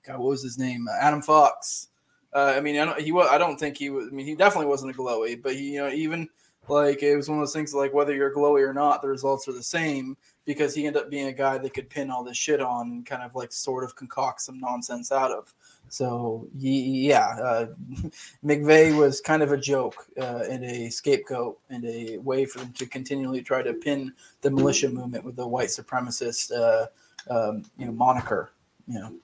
[0.06, 0.88] God, what was his name?
[1.02, 1.88] Adam Fox.
[2.34, 3.30] Uh, I mean, I don't, he was.
[3.32, 4.08] I don't think he was.
[4.08, 6.28] I mean, he definitely wasn't a glowy, but he, you know, even
[6.68, 9.48] like it was one of those things like whether you're glowy or not, the results
[9.48, 12.38] are the same because he ended up being a guy that could pin all this
[12.38, 15.54] shit on and kind of like sort of concoct some nonsense out of.
[15.90, 17.68] So yeah, uh,
[18.46, 22.74] McVeigh was kind of a joke uh, and a scapegoat and a way for them
[22.74, 26.88] to continually try to pin the militia movement with the white supremacist, uh,
[27.30, 28.52] um, you know, moniker.
[28.88, 29.16] You know,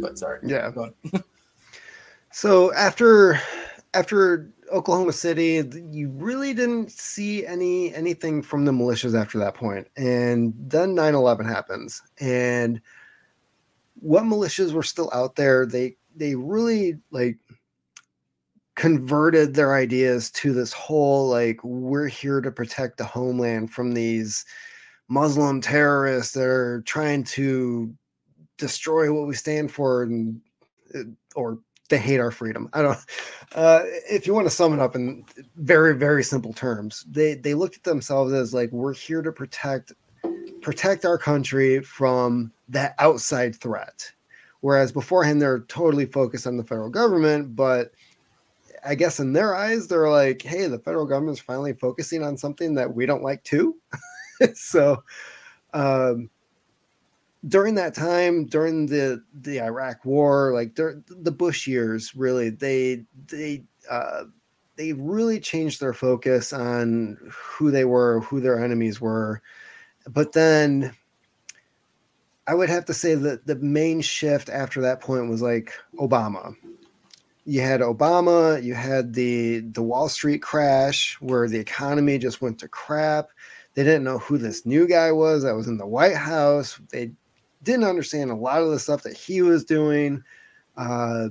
[0.00, 0.40] but sorry.
[0.44, 0.70] Yeah.
[2.32, 3.40] so after
[3.94, 9.88] after Oklahoma City, you really didn't see any anything from the militias after that point,
[9.96, 12.80] and then 9-11 happens, and
[14.00, 17.38] what militias were still out there, they they really like
[18.74, 24.44] converted their ideas to this whole like we're here to protect the homeland from these
[25.08, 27.92] Muslim terrorists that are trying to
[28.56, 30.40] destroy what we stand for and
[30.94, 31.00] uh,
[31.34, 31.58] or
[31.88, 32.68] they hate our freedom.
[32.72, 32.98] I don't.
[33.52, 35.24] Uh, if you want to sum it up in
[35.56, 39.92] very very simple terms, they they looked at themselves as like we're here to protect
[40.62, 44.10] protect our country from that outside threat.
[44.60, 47.92] Whereas beforehand, they're totally focused on the federal government, but
[48.84, 52.74] I guess in their eyes, they're like, hey, the federal government's finally focusing on something
[52.74, 53.76] that we don't like too.
[54.54, 55.02] so,
[55.72, 56.30] um,
[57.48, 63.64] during that time, during the the Iraq War, like the Bush years, really, they they
[63.90, 64.24] uh,
[64.76, 69.40] they really changed their focus on who they were, who their enemies were.
[70.06, 70.94] But then
[72.46, 76.54] I would have to say that the main shift after that point was like Obama.
[77.44, 82.58] You had Obama, you had the the Wall Street crash where the economy just went
[82.60, 83.30] to crap.
[83.74, 86.80] They didn't know who this new guy was that was in the White House.
[86.90, 87.12] They
[87.62, 90.22] didn't understand a lot of the stuff that he was doing.
[90.76, 91.28] Uh,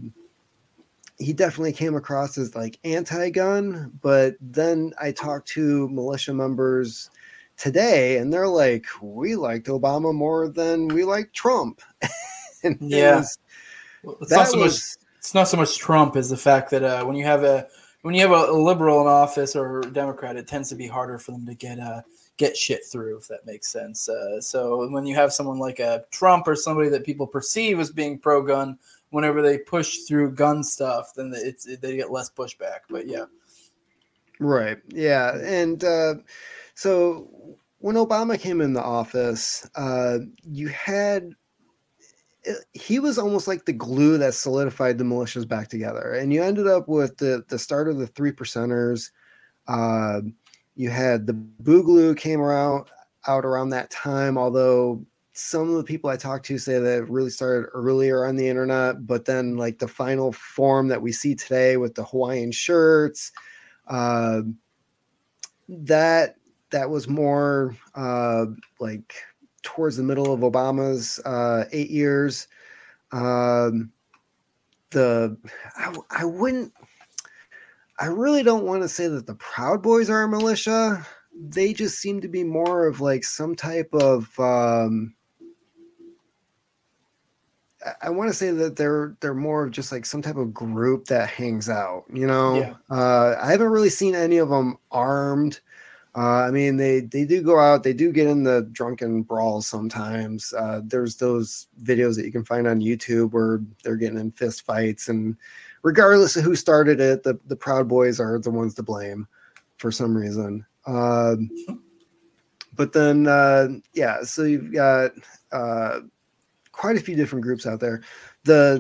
[1.18, 7.10] he definitely came across as like anti-gun, but then I talked to militia members
[7.60, 11.82] today, and they're like, "We liked Obama more than we liked Trump."
[12.80, 13.38] yeah, was,
[14.04, 15.08] well, it's not so was, much.
[15.18, 17.68] It's not so much Trump as the fact that uh, when you have a
[18.02, 21.20] when you have a, a, liberal in office or Democrat, it tends to be harder
[21.20, 22.02] for them to get uh,
[22.38, 24.08] get shit through, if that makes sense.
[24.08, 27.92] Uh, so when you have someone like a Trump or somebody that people perceive as
[27.92, 32.80] being pro-gun, whenever they push through gun stuff, then it's they get less pushback.
[32.90, 33.26] But yeah,
[34.40, 36.16] right, yeah, and uh,
[36.76, 37.30] so
[37.80, 41.34] when Obama came in the office, uh, you had
[42.48, 46.44] uh, he was almost like the glue that solidified the militias back together, and you
[46.44, 49.12] ended up with the the start of the three percenters.
[49.68, 50.22] Uh,
[50.76, 52.86] you had the Boogaloo came around
[53.28, 57.10] out around that time, although some of the people I talked to say that it
[57.10, 61.34] really started earlier on the internet, but then like the final form that we see
[61.34, 63.32] today with the Hawaiian shirts,
[63.88, 64.42] uh,
[65.70, 66.36] that
[66.72, 68.46] that was more uh,
[68.80, 69.14] like
[69.64, 72.48] towards the middle of Obama's uh, eight years.
[73.12, 73.92] Um,
[74.92, 75.38] the
[75.76, 76.74] I, I wouldn't.
[78.00, 81.06] I really don't want to say that the Proud Boys are a militia.
[81.38, 85.16] They just seem to be more of like some type of um,
[88.02, 91.06] I want to say that they're they're more of just like some type of group
[91.06, 92.06] that hangs out.
[92.14, 92.74] You know, yeah.
[92.90, 95.62] uh, I haven't really seen any of them armed.
[96.20, 99.68] Uh, I mean, they they do go out, they do get in the drunken brawls
[99.68, 100.52] sometimes.
[100.52, 104.66] Uh, there's those videos that you can find on YouTube where they're getting in fist
[104.66, 105.38] fights, and
[105.82, 109.30] regardless of who started it, the the Proud Boys are the ones to blame
[109.78, 110.66] for some reason.
[110.86, 111.50] Um,
[112.76, 115.12] but then, uh, yeah, so you've got
[115.54, 116.02] uh,
[116.74, 118.02] quite a few different groups out there.
[118.44, 118.78] The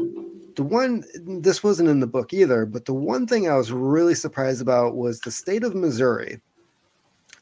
[0.58, 4.16] the one this wasn't in the book either, but the one thing I was really
[4.16, 6.42] surprised about was the state of Missouri.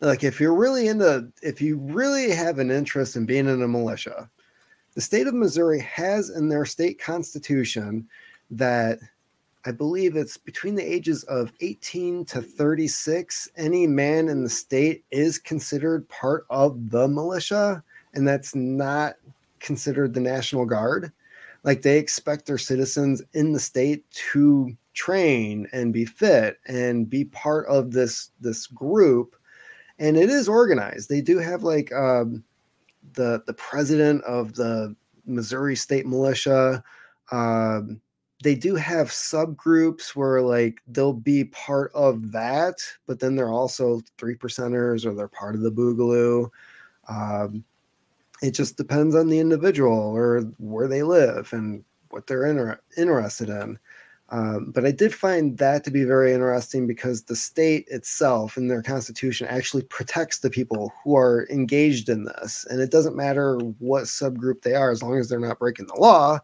[0.02, 3.68] Like if you're really into if you really have an interest in being in a
[3.68, 4.30] militia,
[4.94, 8.08] the state of Missouri has in their state constitution
[8.52, 9.00] that
[9.66, 13.50] I believe it's between the ages of 18 to 36.
[13.58, 17.84] Any man in the state is considered part of the militia,
[18.14, 19.16] and that's not
[19.60, 21.12] considered the National Guard.
[21.64, 27.26] Like they expect their citizens in the state to train and be fit and be
[27.26, 29.36] part of this this group
[30.00, 31.10] and it is organized.
[31.10, 32.44] They do have like um,
[33.14, 36.84] the the president of the missouri state militia.
[37.32, 38.02] Um,
[38.44, 42.76] they do have subgroups where like they'll be part of that
[43.08, 46.50] but then they're also three percenters or they're part of the boogaloo.
[47.10, 47.64] Um,
[48.42, 53.50] it just depends on the individual or where they live and what they're inter- interested
[53.50, 53.80] in.
[54.30, 58.68] Um, but I did find that to be very interesting because the state itself in
[58.68, 62.66] their constitution actually protects the people who are engaged in this.
[62.70, 65.96] And it doesn't matter what subgroup they are, as long as they're not breaking the
[65.96, 66.40] law,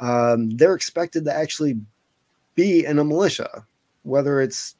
[0.00, 1.78] um, they're expected to actually
[2.54, 3.66] be in a militia,
[4.02, 4.76] whether it's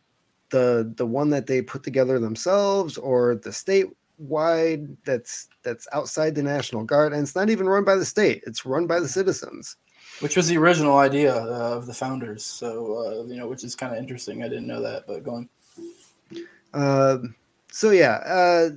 [0.51, 3.87] the the one that they put together themselves or the state
[4.19, 8.43] wide that's that's outside the national guard and it's not even run by the state
[8.47, 9.77] it's run by the citizens
[10.21, 12.45] which was the original idea uh, of the founders.
[12.45, 14.43] So uh, you know which is kind of interesting.
[14.43, 15.49] I didn't know that but going
[16.73, 17.19] uh,
[17.73, 18.71] so yeah uh,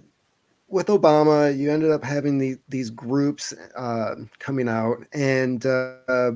[0.68, 6.32] with obama you ended up having the, these groups uh, coming out and uh,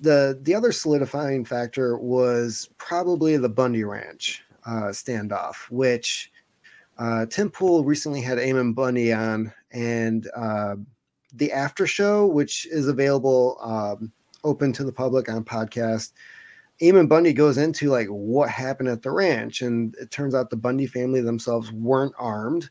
[0.00, 6.30] the the other solidifying factor was probably the bundy ranch standoff which
[6.98, 10.76] uh, Tim Pool recently had Ammon Bundy on, and uh,
[11.34, 14.12] the after show, which is available um,
[14.44, 16.12] open to the public on podcast.
[16.80, 20.56] Ammon Bundy goes into like what happened at the ranch, and it turns out the
[20.56, 22.68] Bundy family themselves weren't armed.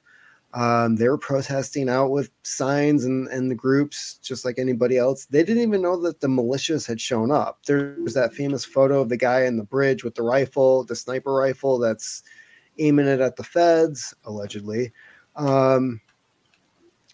[0.54, 5.26] Um, they were protesting out with signs and, and the groups, just like anybody else.
[5.26, 7.60] They didn't even know that the militias had shown up.
[7.66, 11.34] There's that famous photo of the guy in the bridge with the rifle, the sniper
[11.34, 12.24] rifle that's
[12.80, 14.94] aiming it at the feds, allegedly.
[15.36, 16.00] Um,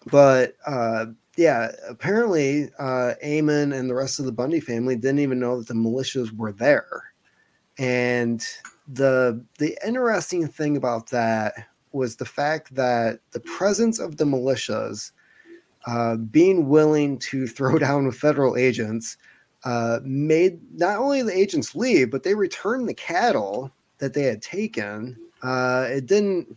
[0.06, 1.06] but uh,
[1.36, 5.68] yeah, apparently uh, Ammon and the rest of the Bundy family didn't even know that
[5.68, 7.02] the militias were there.
[7.78, 8.46] And
[8.86, 11.54] the the interesting thing about that
[11.92, 15.12] was the fact that the presence of the militias
[15.86, 19.16] uh, being willing to throw down with federal agents
[19.64, 24.42] uh, made not only the agents leave, but they returned the cattle that they had
[24.42, 25.16] taken.
[25.42, 26.56] Uh, it didn't,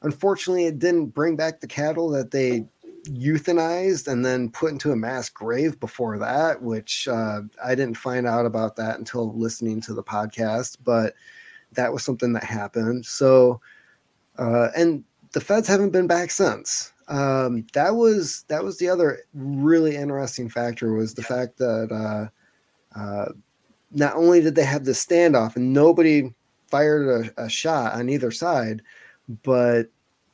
[0.00, 2.64] unfortunately, it didn't bring back the cattle that they
[3.08, 8.26] euthanized and then put into a mass grave before that, which uh, I didn't find
[8.26, 11.14] out about that until listening to the podcast, but
[11.72, 13.06] that was something that happened.
[13.06, 13.60] So,
[14.38, 16.92] uh, and the feds haven't been back since.
[17.08, 22.98] Um, that was that was the other really interesting factor was the fact that uh,
[22.98, 23.32] uh,
[23.90, 26.32] not only did they have the standoff and nobody
[26.68, 28.82] fired a, a shot on either side,
[29.42, 29.88] but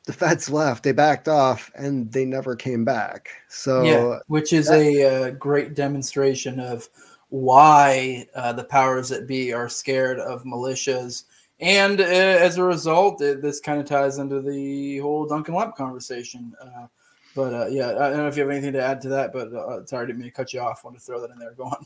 [0.05, 3.29] the feds left, they backed off, and they never came back.
[3.47, 6.89] So, yeah, which is that, a uh, great demonstration of
[7.29, 11.25] why uh, the powers that be are scared of militias
[11.59, 15.75] and uh, as a result, it, this kind of ties into the whole Duncan Lemp
[15.75, 16.53] conversation.
[16.61, 16.87] Uh,
[17.35, 19.51] but uh, yeah, I don't know if you have anything to add to that, but
[19.89, 20.81] sorry, didn't mean to cut you off.
[20.83, 21.51] I want to throw that in there.
[21.51, 21.85] Go on.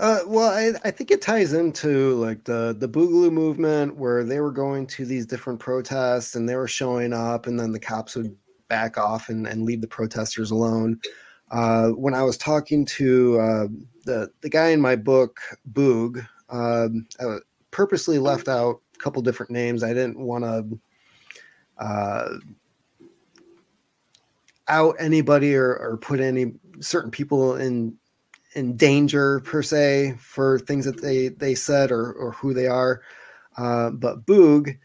[0.00, 4.40] Uh, well, I, I think it ties into like the the Boogaloo movement, where they
[4.40, 8.16] were going to these different protests and they were showing up, and then the cops
[8.16, 8.36] would
[8.68, 10.98] back off and, and leave the protesters alone.
[11.50, 13.66] Uh, when I was talking to uh,
[14.04, 15.40] the the guy in my book,
[15.72, 17.38] Boog, um, I
[17.70, 19.84] purposely left out a couple different names.
[19.84, 20.80] I didn't want to
[21.78, 22.28] uh,
[24.68, 27.96] out anybody or, or put any certain people in
[28.54, 33.02] in danger per se for things that they they said or or who they are.
[33.56, 34.76] Uh, but Boog,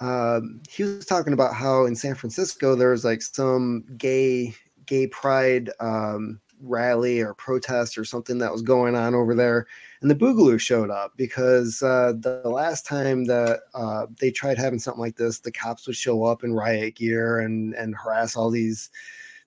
[0.00, 4.54] um, he was talking about how in San Francisco there was like some gay
[4.86, 9.66] gay pride um, rally or protest or something that was going on over there.
[10.00, 14.78] And the Boogaloo showed up because uh, the last time that uh, they tried having
[14.78, 18.50] something like this, the cops would show up in riot gear and and harass all
[18.50, 18.90] these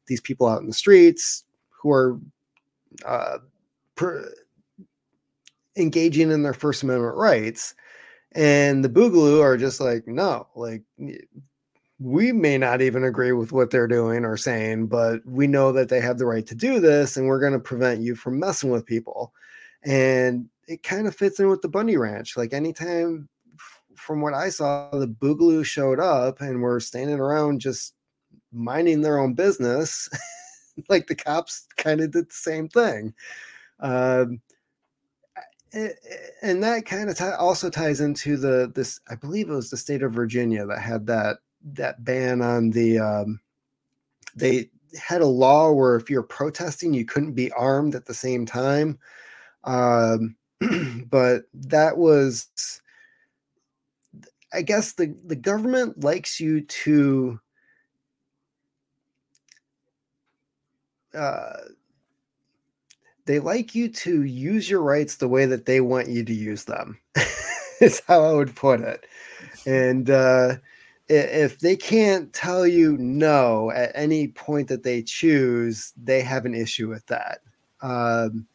[0.08, 2.20] these people out in the streets who are
[3.06, 3.38] uh,
[4.00, 4.34] per,
[5.76, 7.76] engaging in their First Amendment rights.
[8.32, 10.84] And the Boogaloo are just like, no, like
[12.00, 15.89] we may not even agree with what they're doing or saying, but we know that
[15.89, 18.72] they have the right to do this and we're going to prevent you from messing
[18.72, 19.34] with people.
[19.84, 22.38] And it kind of fits in with the Bundy Ranch.
[22.38, 23.28] Like anytime
[23.95, 27.95] from what I saw, the Boogaloo showed up and were standing around just
[28.54, 30.08] minding their own business.
[30.88, 33.14] like the cops kind of did the same thing.
[33.80, 34.42] Um,
[36.42, 39.78] and that kind of t- also ties into the this i believe it was the
[39.78, 43.40] state of virginia that had that that ban on the um,
[44.36, 48.46] they had a law where if you're protesting you couldn't be armed at the same
[48.46, 48.98] time.
[49.64, 50.36] Um,
[51.10, 52.48] but that was
[54.52, 57.40] i guess the the government likes you to
[61.14, 61.54] uh,
[63.30, 66.66] they like you to use your rights the way that they want you to use
[66.66, 67.00] them
[67.82, 69.06] is how i would put it
[69.66, 70.56] and uh,
[71.10, 76.54] if they can't tell you no at any point that they choose, they have an
[76.54, 77.40] issue with that.
[77.82, 78.46] Um,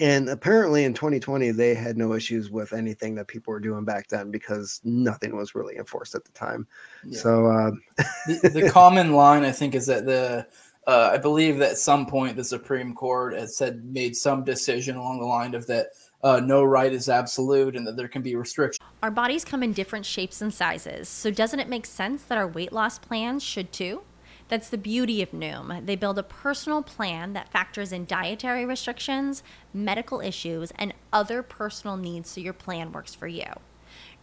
[0.00, 4.08] and apparently in 2020, they had no issues with anything that people were doing back
[4.08, 6.66] then because nothing was really enforced at the time.
[7.04, 7.18] Yeah.
[7.18, 7.82] So um,
[8.26, 10.46] the, the, common line, I think, is that the
[10.86, 14.96] uh, I believe that at some point the Supreme Court had said made some decision
[14.96, 15.88] along the line of that
[16.22, 18.80] uh, no right is absolute and that there can be restrictions.
[19.02, 22.48] Our bodies come in different shapes and sizes, so doesn't it make sense that our
[22.48, 24.02] weight loss plans should too?
[24.48, 25.86] That's the beauty of Noom.
[25.86, 31.96] They build a personal plan that factors in dietary restrictions, medical issues, and other personal
[31.96, 33.46] needs so your plan works for you.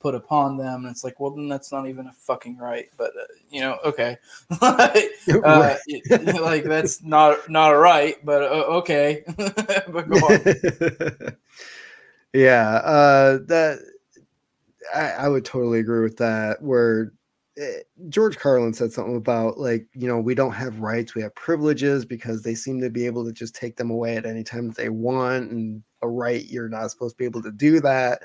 [0.00, 2.88] Put upon them, and it's like, well, then that's not even a fucking right.
[2.96, 4.16] But uh, you know, okay,
[4.62, 5.76] uh,
[6.40, 8.16] like that's not not a right.
[8.24, 11.36] But uh, okay, but go on.
[12.32, 13.80] yeah, uh, that
[14.94, 16.62] I, I would totally agree with that.
[16.62, 17.12] Where
[17.58, 21.34] eh, George Carlin said something about like you know we don't have rights, we have
[21.34, 24.68] privileges because they seem to be able to just take them away at any time
[24.68, 28.22] that they want, and a right you're not supposed to be able to do that.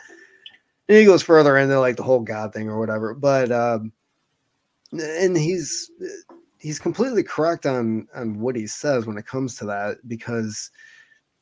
[0.88, 3.92] And he goes further into like the whole God thing or whatever, but um,
[4.92, 5.92] and he's
[6.60, 10.72] he's completely correct on on what he says when it comes to that because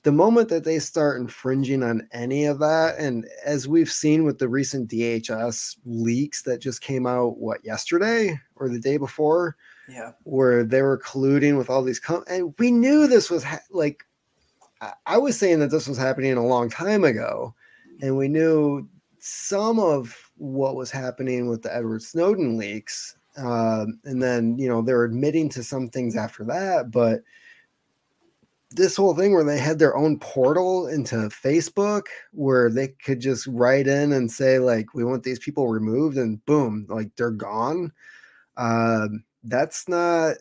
[0.04, 4.38] the moment that they start infringing on any of that, and as we've seen with
[4.38, 9.56] the recent DHS leaks that just came out, what yesterday or the day before,
[9.88, 13.60] yeah, where they were colluding with all these, com- and we knew this was ha-
[13.72, 14.06] like,
[14.82, 17.56] I-, I was saying that this was happening a long time ago,
[18.02, 18.88] and we knew
[19.26, 24.82] some of what was happening with the Edward Snowden leaks, um, and then you know
[24.82, 27.22] they're admitting to some things after that, but
[28.70, 33.48] this whole thing where they had their own portal into Facebook where they could just
[33.48, 37.94] write in and say like we want these people removed and boom like they're gone.
[38.58, 40.36] Um, that's not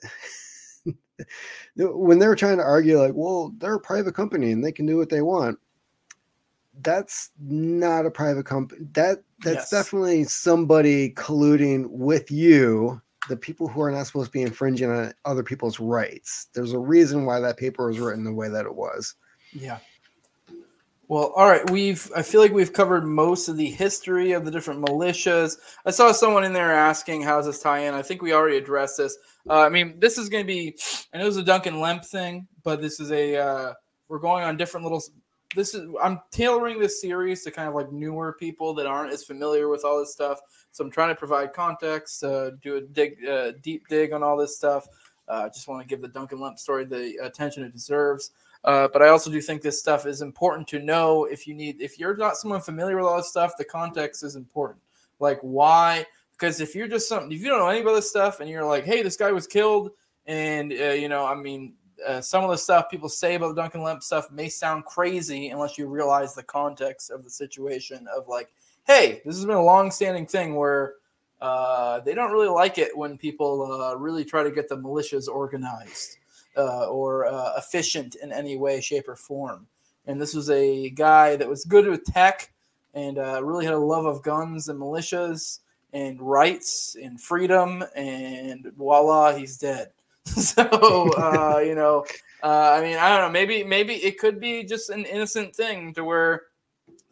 [1.76, 4.96] when they're trying to argue like well they're a private company and they can do
[4.96, 5.56] what they want
[6.82, 9.70] that's not a private company that that's yes.
[9.70, 15.12] definitely somebody colluding with you the people who are not supposed to be infringing on
[15.24, 16.48] other people's rights.
[16.54, 19.14] There's a reason why that paper was written the way that it was.
[19.52, 19.78] Yeah.
[21.08, 21.68] Well, all right.
[21.70, 25.56] We've I feel like we've covered most of the history of the different militias.
[25.84, 27.94] I saw someone in there asking how's this tie in.
[27.94, 29.16] I think we already addressed this.
[29.48, 30.76] Uh, I mean, this is going to be.
[31.12, 33.36] I know it's a Duncan Lemp thing, but this is a.
[33.36, 33.74] Uh,
[34.08, 35.02] we're going on different little.
[35.54, 39.24] This is I'm tailoring this series to kind of like newer people that aren't as
[39.24, 40.40] familiar with all this stuff.
[40.70, 44.36] So I'm trying to provide context, uh, do a dig, uh, deep dig on all
[44.36, 44.86] this stuff.
[45.28, 48.32] I uh, just want to give the Duncan Lemp story the attention it deserves.
[48.64, 51.80] Uh, but I also do think this stuff is important to know if you need,
[51.80, 54.80] if you're not someone familiar with all this stuff, the context is important.
[55.18, 56.06] Like why?
[56.32, 58.64] Because if you're just something, if you don't know any about this stuff and you're
[58.64, 59.90] like, hey, this guy was killed,
[60.26, 61.74] and uh, you know, I mean,
[62.06, 65.48] uh, some of the stuff people say about the Duncan Lemp stuff may sound crazy
[65.48, 68.52] unless you realize the context of the situation of like,
[68.86, 70.94] hey, this has been a long-standing thing where
[71.40, 75.28] uh, they don't really like it when people uh, really try to get the militias
[75.28, 76.18] organized
[76.56, 79.66] uh, or uh, efficient in any way, shape, or form.
[80.06, 82.52] And this was a guy that was good with tech
[82.94, 85.60] and really had a love of guns and militias
[85.92, 87.84] and rights and freedom.
[87.94, 89.90] And voila, he's dead.
[90.26, 92.04] so uh, you know,
[92.42, 93.30] uh, I mean, I don't know.
[93.30, 96.42] Maybe maybe it could be just an innocent thing to where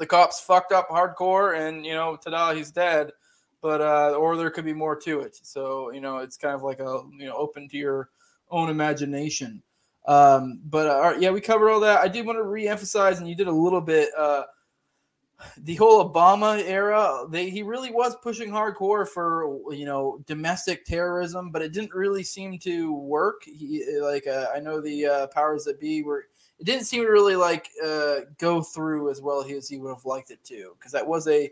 [0.00, 3.12] the cops fucked up hardcore and you know ta-da he's dead
[3.60, 6.62] but uh or there could be more to it so you know it's kind of
[6.62, 8.08] like a you know open to your
[8.50, 9.62] own imagination
[10.08, 13.34] um but uh, yeah we covered all that i did want to re-emphasize and you
[13.34, 14.42] did a little bit uh
[15.58, 21.50] the whole Obama era, they, he really was pushing hardcore for you know domestic terrorism,
[21.50, 23.42] but it didn't really seem to work.
[23.44, 26.26] He like uh, I know the uh, powers that be were
[26.58, 30.04] it didn't seem to really like uh, go through as well as he would have
[30.04, 31.50] liked it to, because that was a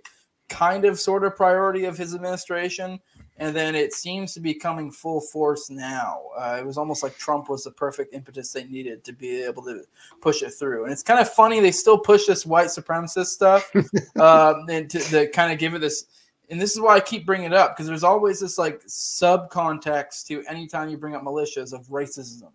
[0.49, 2.99] kind of sort of priority of his administration,
[3.39, 6.23] and then it seems to be coming full force now.
[6.37, 9.63] Uh, it was almost like Trump was the perfect impetus they needed to be able
[9.63, 9.83] to
[10.21, 13.71] push it through, and it's kind of funny they still push this white supremacist stuff,
[14.21, 16.07] um, and to, to kind of give it this.
[16.51, 20.27] And this is why I keep bringing it up because there's always this like subcontext
[20.29, 22.51] to anytime you bring up militias of racism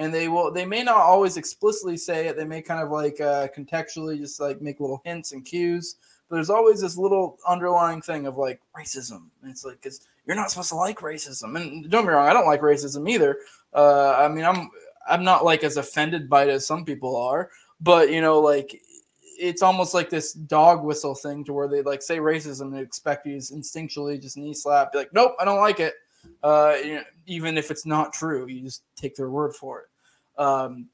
[0.00, 3.20] and they will they may not always explicitly say it they may kind of like
[3.20, 5.96] uh, contextually just like make little hints and cues
[6.30, 9.24] but there's always this little underlying thing of like racism.
[9.42, 11.60] And it's like because you're not supposed to like racism.
[11.60, 13.36] And don't be wrong i don't like racism either.
[13.74, 14.70] Uh, i mean i'm
[15.08, 17.50] i'm not like as offended by it as some people are
[17.80, 18.80] but you know like
[19.22, 23.26] it's almost like this dog whistle thing to where they like say racism and expect
[23.26, 25.94] you to instinctually just knee slap be like nope i don't like it.
[26.42, 30.40] Uh, you know, even if it's not true you just take their word for it.
[30.40, 30.88] Um,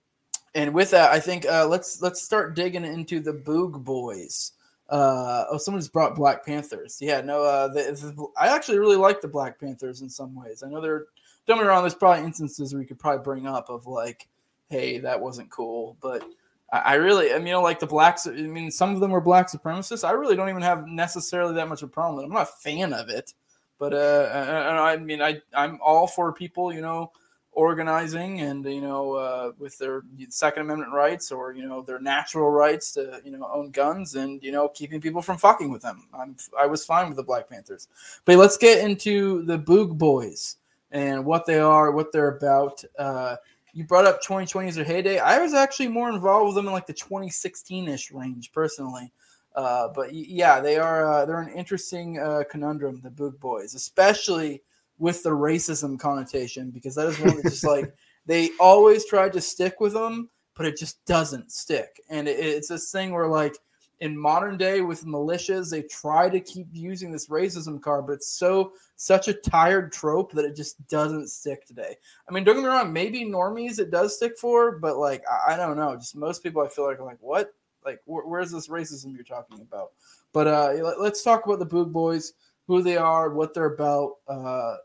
[0.56, 4.52] and with that, I think uh, let's let's start digging into the Boog Boys.
[4.88, 6.98] Uh, oh, someone just brought Black Panthers.
[7.00, 10.62] Yeah, no, uh, the, the, I actually really like the Black Panthers in some ways.
[10.62, 11.06] I know there,
[11.46, 14.28] don't me wrong, there's probably instances where you could probably bring up of like,
[14.68, 16.24] hey, that wasn't cool, but
[16.72, 18.26] I, I really, I mean, you know, like the blacks.
[18.26, 20.06] I mean, some of them were black supremacists.
[20.06, 22.24] I really don't even have necessarily that much of a problem.
[22.24, 23.34] I'm not a fan of it,
[23.78, 27.12] But uh, I mean, I I'm all for people, you know,
[27.56, 32.50] organizing and you know uh, with their Second Amendment rights or you know their natural
[32.50, 36.06] rights to you know own guns and you know keeping people from fucking with them.
[36.14, 37.88] I'm I was fine with the Black Panthers,
[38.26, 40.58] but let's get into the Boog Boys
[40.92, 42.84] and what they are, what they're about.
[42.98, 43.36] Uh,
[43.72, 45.18] you brought up 2020 as heyday.
[45.18, 49.12] I was actually more involved with them in like the 2016ish range personally.
[49.54, 54.62] Uh, but yeah, they are uh, they're an interesting uh, conundrum, the Boog Boys, especially
[54.98, 57.94] with the racism connotation, because that is one just like
[58.26, 62.00] they always tried to stick with them, but it just doesn't stick.
[62.08, 63.56] And it, it's this thing where like
[64.00, 68.32] in modern day with militias, they try to keep using this racism card, but it's
[68.32, 71.96] so such a tired trope that it just doesn't stick today.
[72.28, 75.54] I mean, don't get me wrong, maybe normies it does stick for, but like I,
[75.54, 77.52] I don't know, just most people I feel like are like, what?
[77.84, 79.92] Like, wh- where's this racism you're talking about?
[80.32, 82.34] But uh, let, us talk about the Boog Boys,
[82.66, 84.76] who they are, what they're about, uh,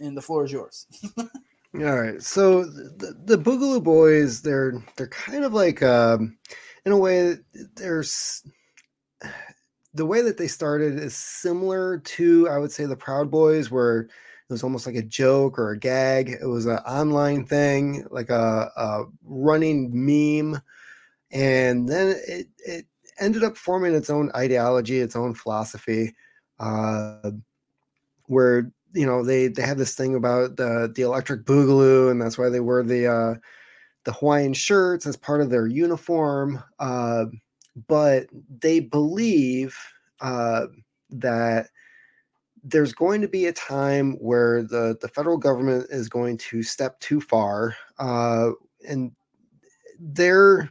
[0.00, 0.86] and the floor is yours.
[1.74, 2.22] All right.
[2.22, 6.38] So the, the Boogaloo Boys, they're they're kind of like um,
[6.84, 7.36] in a way
[7.76, 8.42] there's
[9.94, 14.00] the way that they started is similar to I would say the Proud Boys, where
[14.00, 14.10] it
[14.48, 16.30] was almost like a joke or a gag.
[16.30, 20.60] It was an online thing, like a, a running meme,
[21.30, 22.86] and then it it
[23.20, 26.14] ended up forming its own ideology, its own philosophy,
[26.60, 27.30] uh,
[28.24, 32.38] where you know they they have this thing about the the electric boogaloo and that's
[32.38, 33.34] why they wear the uh
[34.04, 37.26] the hawaiian shirts as part of their uniform uh
[37.86, 38.26] but
[38.60, 39.76] they believe
[40.20, 40.66] uh
[41.10, 41.68] that
[42.64, 46.98] there's going to be a time where the the federal government is going to step
[47.00, 48.50] too far uh
[48.88, 49.12] and
[50.00, 50.70] they're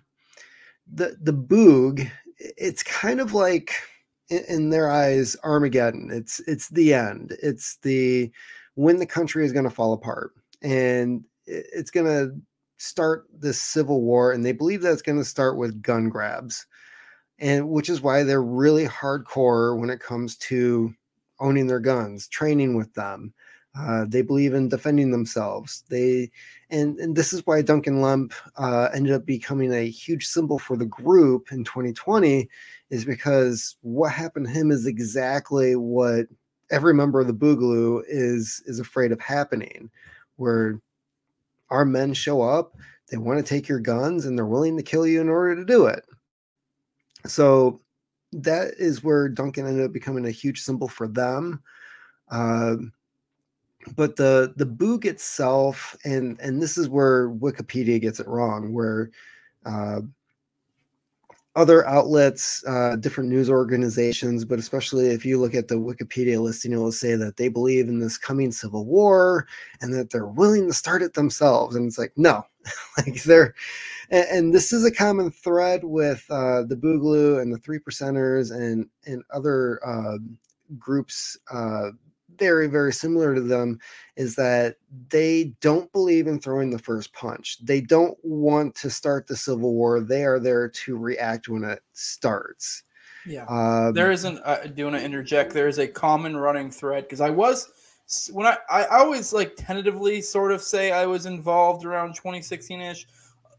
[0.94, 2.10] the the boog
[2.40, 3.74] it's kind of like
[4.30, 6.10] in, their eyes Armageddon.
[6.12, 7.36] It's it's the end.
[7.42, 8.32] It's the
[8.76, 12.36] when the country is going to fall apart and it's going to
[12.78, 16.68] start this civil war and they believe that it's going to start with gun grabs
[17.40, 20.94] and which is why they're really hardcore when it comes to
[21.40, 23.34] owning their guns training with them
[23.78, 25.84] uh, they believe in defending themselves.
[25.90, 26.32] They
[26.70, 30.76] and and this is why Duncan Lemp uh, ended up becoming a huge symbol for
[30.78, 32.50] the group in 2020,
[32.90, 36.28] is because what happened to him is exactly what
[36.72, 39.90] every member of the Boogaloo is is afraid of happening,
[40.38, 40.82] where
[41.70, 42.76] our men show up,
[43.12, 45.66] they want to take your guns, and they're willing to kill you in order to
[45.66, 46.04] do it.
[47.26, 47.82] So
[48.32, 51.62] that is where Duncan ended up becoming a huge symbol for them.
[52.30, 52.76] Uh,
[53.96, 59.10] but the the boog itself and and this is where wikipedia gets it wrong where
[59.66, 60.02] uh,
[61.56, 66.72] other outlets uh, different news organizations but especially if you look at the wikipedia listing
[66.72, 69.48] it will say that they believe in this coming civil war
[69.82, 72.46] and that they're willing to start it themselves and it's like no
[72.98, 73.54] like they're
[74.10, 78.56] and, and, this is a common thread with uh, the boogaloo and the three percenters
[78.56, 80.18] and and other uh,
[80.78, 81.90] groups uh,
[82.38, 83.80] very, very similar to them
[84.16, 84.76] is that
[85.10, 87.58] they don't believe in throwing the first punch.
[87.64, 90.00] They don't want to start the Civil War.
[90.00, 92.84] They are there to react when it starts.
[93.26, 93.46] Yeah.
[93.46, 95.54] Um, there isn't, uh, do you want to interject?
[95.54, 97.70] There is a common running thread because I was,
[98.32, 103.06] when I, I always like tentatively sort of say I was involved around 2016 ish,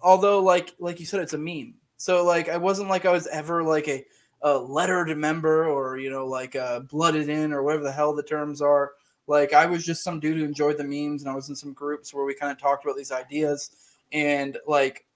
[0.01, 1.75] although like, like you said, it's a meme.
[1.99, 4.05] So like, I wasn't like I was ever like a,
[4.43, 8.23] a lettered member or you know like uh, blooded in or whatever the hell the
[8.23, 8.93] terms are.
[9.27, 11.73] Like I was just some dude who enjoyed the memes, and I was in some
[11.73, 13.71] groups where we kind of talked about these ideas,
[14.13, 15.07] and like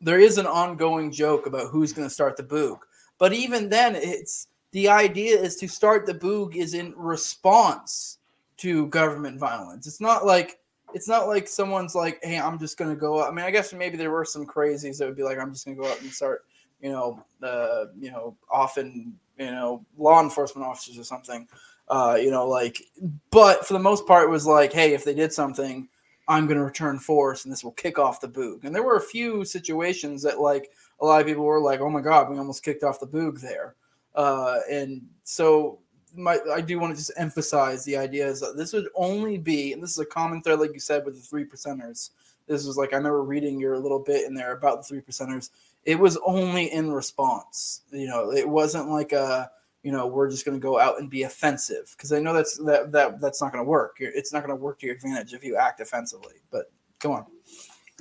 [0.00, 2.78] there is an ongoing joke about who's going to start the boog.
[3.18, 8.18] But even then, it's the idea is to start the boog is in response
[8.58, 9.86] to government violence.
[9.86, 10.58] It's not like
[10.94, 13.18] it's not like someone's like, hey, I'm just going to go.
[13.18, 13.30] Up.
[13.30, 15.66] I mean, I guess maybe there were some crazies that would be like, I'm just
[15.66, 16.44] going to go out and start
[16.80, 21.48] you know, uh, you know, often, you know, law enforcement officers or something,
[21.88, 22.82] uh, you know, like,
[23.30, 25.88] but for the most part, it was like, hey, if they did something,
[26.28, 28.64] I'm going to return force and this will kick off the boog.
[28.64, 30.70] And there were a few situations that, like,
[31.00, 33.40] a lot of people were like, oh my God, we almost kicked off the boog
[33.40, 33.74] there.
[34.14, 35.78] Uh, and so
[36.16, 39.72] my, I do want to just emphasize the idea is that this would only be,
[39.72, 42.10] and this is a common thread, like you said, with the three percenters.
[42.48, 45.50] This was like, I remember reading your little bit in there about the three percenters
[45.86, 47.82] it was only in response.
[47.92, 49.50] You know, it wasn't like a
[49.82, 52.58] you know we're just going to go out and be offensive because I know that's
[52.58, 53.96] that that that's not going to work.
[54.00, 56.34] It's not going to work to your advantage if you act offensively.
[56.50, 57.26] But come on.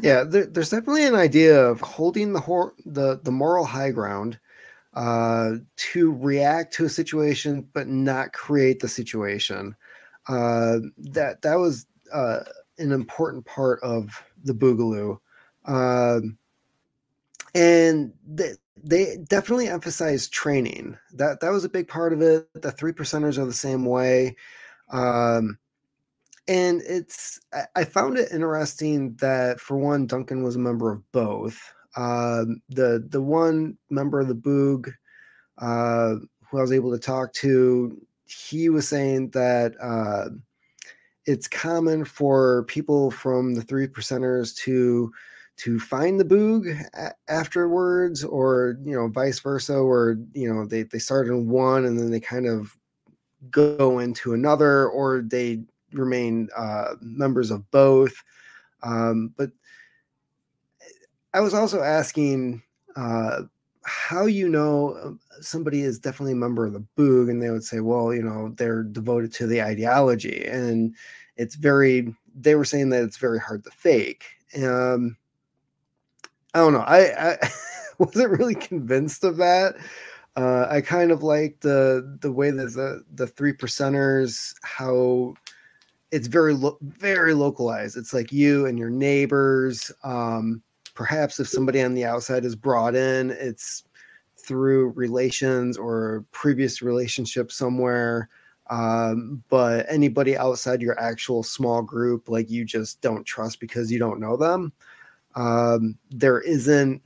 [0.01, 4.39] Yeah, there, there's definitely an idea of holding the hor- the the moral high ground
[4.95, 9.75] uh, to react to a situation, but not create the situation.
[10.27, 12.39] Uh, that that was uh,
[12.79, 14.09] an important part of
[14.43, 15.19] the Boogaloo.
[15.65, 16.37] Um,
[17.55, 18.51] and they,
[18.83, 20.97] they definitely emphasize training.
[21.13, 22.47] That that was a big part of it.
[22.53, 24.35] The three percenters are the same way.
[24.91, 25.57] Um,
[26.47, 27.39] and it's
[27.75, 31.59] I found it interesting that for one, Duncan was a member of both.
[31.95, 34.93] Um, the the one member of the Boog
[35.57, 36.15] uh,
[36.49, 40.29] who I was able to talk to, he was saying that uh,
[41.25, 45.11] it's common for people from the three percenters to
[45.57, 50.83] to find the boog a- afterwards or you know vice versa or you know they,
[50.83, 52.75] they start in one and then they kind of
[53.49, 55.61] go into another or they
[55.93, 58.23] remain uh, members of both.
[58.83, 59.51] Um, but
[61.33, 62.61] i was also asking
[62.95, 63.41] uh,
[63.83, 67.63] how you know um, somebody is definitely a member of the boog and they would
[67.63, 70.95] say well you know they're devoted to the ideology and
[71.37, 74.25] it's very they were saying that it's very hard to fake.
[74.61, 75.17] Um,
[76.55, 76.85] I don't know.
[76.87, 77.49] I, I
[77.97, 79.75] wasn't really convinced of that.
[80.37, 85.33] Uh, I kind of like the the way that the the three percenters how
[86.11, 87.97] it's very lo- very localized.
[87.97, 89.91] It's like you and your neighbors.
[90.05, 90.61] Um,
[90.93, 93.83] perhaps if somebody on the outside is brought in, it's
[94.37, 98.29] through relations or previous relationship somewhere.
[98.69, 103.99] Um, but anybody outside your actual small group, like you just don't trust because you
[103.99, 104.71] don't know them
[105.35, 107.01] um, there isn't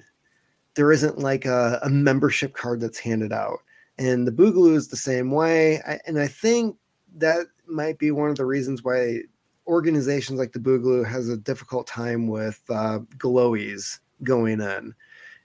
[0.75, 3.59] there isn't like a, a, membership card that's handed out.
[3.97, 5.82] And the boogaloo is the same way.
[5.82, 6.77] I, and i think
[7.17, 9.21] that might be one of the reasons why
[9.67, 14.93] organizations like the boogaloo has a difficult time with uh, glowies going in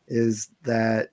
[0.09, 1.11] is that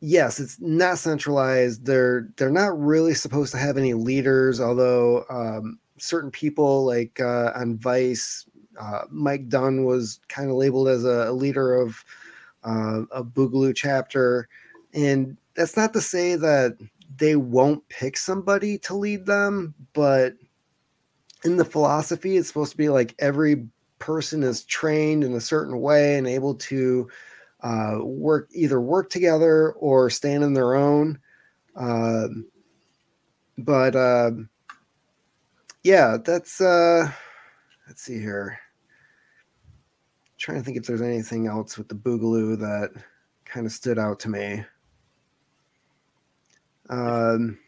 [0.00, 1.84] yes it's not centralized.
[1.84, 7.52] They're they're not really supposed to have any leaders although um, certain people like uh,
[7.54, 8.46] on vice
[8.80, 12.04] uh, Mike Dunn was kind of labeled as a, a leader of
[12.64, 14.48] uh, a Boogaloo chapter,
[14.94, 16.76] and that's not to say that
[17.16, 20.34] they won't pick somebody to lead them, but
[21.44, 23.66] in the philosophy, it's supposed to be like every
[23.98, 27.08] person is trained in a certain way and able to
[27.62, 31.18] uh, work either work together or stand on their own.
[31.76, 32.46] Um,
[33.58, 34.32] but uh,
[35.82, 37.10] yeah, that's uh,
[37.86, 38.61] let's see here
[40.42, 42.90] trying to think if there's anything else with the Boogaloo that
[43.44, 44.64] kind of stood out to me.
[46.90, 47.60] Um,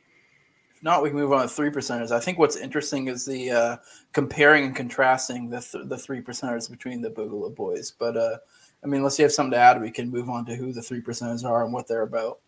[0.75, 2.11] if not, we can move on to three percenters.
[2.11, 3.77] I think what's interesting is the uh,
[4.13, 7.93] comparing and contrasting the th- the three percenters between the Boogaloo boys.
[7.93, 8.39] But uh,
[8.83, 10.83] I mean, unless you have something to add, we can move on to who the
[10.83, 12.41] three percenters are and what they're about.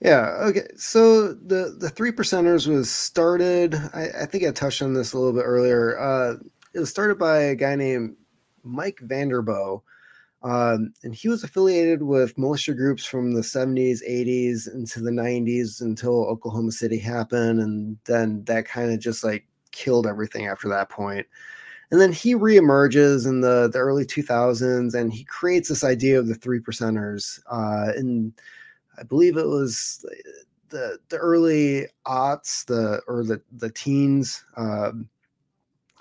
[0.00, 0.36] Yeah.
[0.42, 0.66] Okay.
[0.76, 3.74] So the the three percenters was started.
[3.94, 5.98] I, I think I touched on this a little bit earlier.
[5.98, 6.34] Uh,
[6.74, 8.16] it was started by a guy named
[8.62, 9.82] Mike Vanderboegh.
[10.42, 15.82] Um, and he was affiliated with militia groups from the 70s, 80s into the 90s
[15.82, 17.60] until Oklahoma City happened.
[17.60, 21.26] And then that kind of just like killed everything after that point.
[21.90, 26.28] And then he reemerges in the, the early 2000s and he creates this idea of
[26.28, 27.40] the three percenters.
[27.50, 28.32] Uh, and
[28.96, 30.04] I believe it was
[30.68, 34.44] the, the early aughts, the, or the, the teens.
[34.56, 35.08] Um,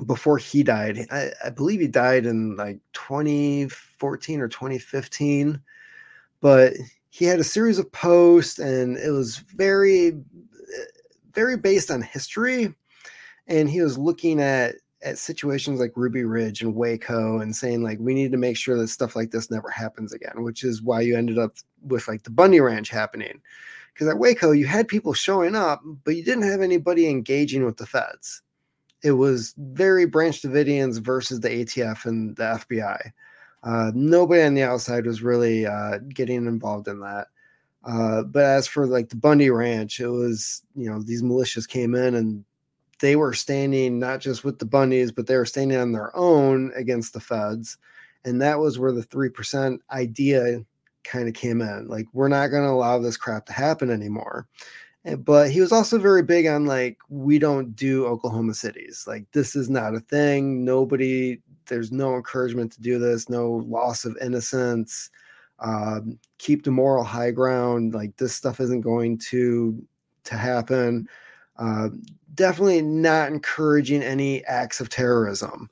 [0.05, 1.05] before he died.
[1.11, 5.61] I, I, believe he died in like 2014 or 2015,
[6.41, 6.73] but
[7.09, 10.21] he had a series of posts and it was very,
[11.33, 12.73] very based on history.
[13.47, 17.97] And he was looking at at situations like Ruby Ridge and Waco and saying like
[18.01, 21.01] we need to make sure that stuff like this never happens again, which is why
[21.01, 23.41] you ended up with like the Bundy Ranch happening.
[23.93, 27.77] Because at Waco you had people showing up, but you didn't have anybody engaging with
[27.77, 28.41] the feds
[29.03, 33.11] it was very Branch Davidians versus the ATF and the FBI.
[33.63, 37.27] Uh, nobody on the outside was really uh, getting involved in that.
[37.83, 41.95] Uh, but as for like the Bundy Ranch, it was you know these militias came
[41.95, 42.43] in and
[42.99, 46.71] they were standing not just with the Bundys, but they were standing on their own
[46.75, 47.77] against the feds,
[48.25, 50.63] and that was where the three percent idea
[51.05, 51.87] kind of came in.
[51.87, 54.47] Like we're not going to allow this crap to happen anymore.
[55.05, 59.05] Eh, but he was also very big on like we don't do Oklahoma cities.
[59.07, 60.65] Like this is not a thing.
[60.65, 65.09] Nobody there's no encouragement to do this, no loss of innocence.
[65.59, 67.93] Um, keep the moral high ground.
[67.93, 69.81] Like this stuff isn't going to
[70.25, 71.07] to happen.
[71.57, 71.89] Uh,
[72.35, 75.69] definitely not encouraging any acts of terrorism.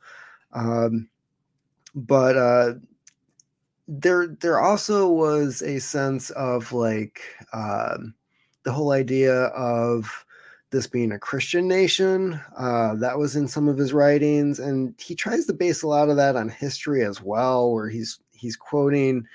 [0.53, 1.09] Um,
[1.95, 2.73] but uh,
[3.87, 7.21] there there also was a sense of like
[7.53, 8.13] um,
[8.67, 10.25] the whole idea of
[10.71, 12.37] this being a Christian nation.
[12.57, 16.09] Uh, that was in some of his writings, and he tries to base a lot
[16.09, 19.25] of that on history as well, where he's he's quoting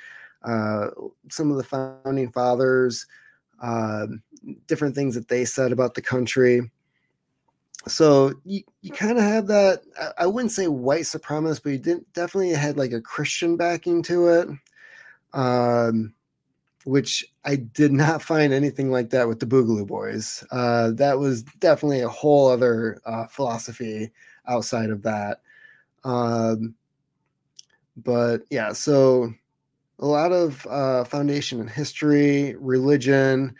[0.44, 0.88] uh,
[1.30, 3.06] some of the founding fathers,
[3.62, 4.06] uh,
[4.66, 6.70] different things that they said about the country.
[7.88, 9.80] So you, you kind of have that.
[10.18, 14.28] I, wouldn't say white supremacist, but you didn't definitely had like a Christian backing to
[14.28, 14.48] it.
[15.32, 16.12] Um,
[16.84, 20.44] which I did not find anything like that with the Boogaloo Boys.
[20.50, 24.10] Uh, that was definitely a whole other uh, philosophy
[24.46, 25.40] outside of that.
[26.04, 26.74] Um,
[27.96, 29.32] but yeah, so
[29.98, 33.54] a lot of uh, foundation in history, religion,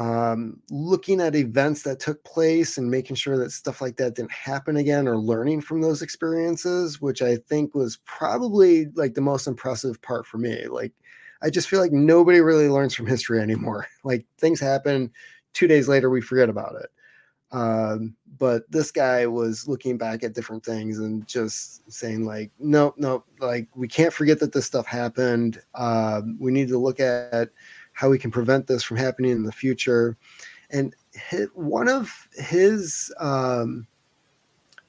[0.00, 4.32] um, looking at events that took place and making sure that stuff like that didn't
[4.32, 9.46] happen again or learning from those experiences, which I think was probably like the most
[9.46, 10.66] impressive part for me.
[10.66, 10.92] Like,
[11.42, 13.86] I just feel like nobody really learns from history anymore.
[14.04, 15.10] Like things happen,
[15.54, 16.90] two days later we forget about it.
[17.52, 22.96] Um, but this guy was looking back at different things and just saying like, nope,
[22.98, 25.62] nope, like we can't forget that this stuff happened.
[25.74, 27.50] Um, we need to look at
[27.92, 30.16] how we can prevent this from happening in the future.
[30.70, 33.86] And his, one of his um,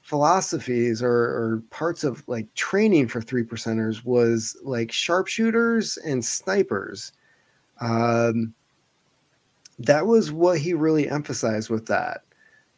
[0.06, 7.12] philosophies or, or parts of like training for three percenters was like sharpshooters and snipers.
[7.82, 8.54] Um,
[9.80, 12.22] that was what he really emphasized with that.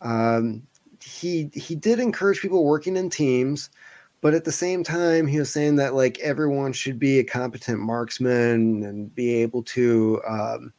[0.02, 0.66] Um,
[1.04, 3.72] he he did encourage people working in teams,
[4.22, 7.80] but at the same time, he was saying that like everyone should be a competent
[7.82, 10.74] marksman and be able to um,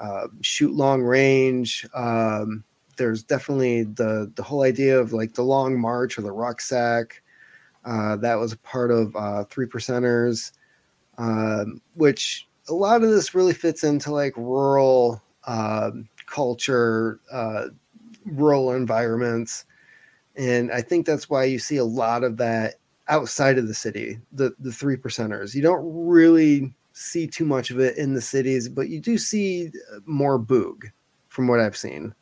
[0.00, 1.86] uh, shoot long range.
[1.94, 2.64] Um,
[2.96, 7.22] there's definitely the the whole idea of like the long march or the rucksack.
[7.84, 10.52] Uh, that was a part of uh, three percenters,
[11.18, 17.66] um, which a lot of this really fits into like rural um, culture, uh,
[18.24, 19.64] rural environments,
[20.34, 22.74] and I think that's why you see a lot of that
[23.08, 24.18] outside of the city.
[24.32, 28.68] The the three percenters, you don't really see too much of it in the cities,
[28.68, 29.70] but you do see
[30.06, 30.84] more boog
[31.28, 32.14] from what I've seen.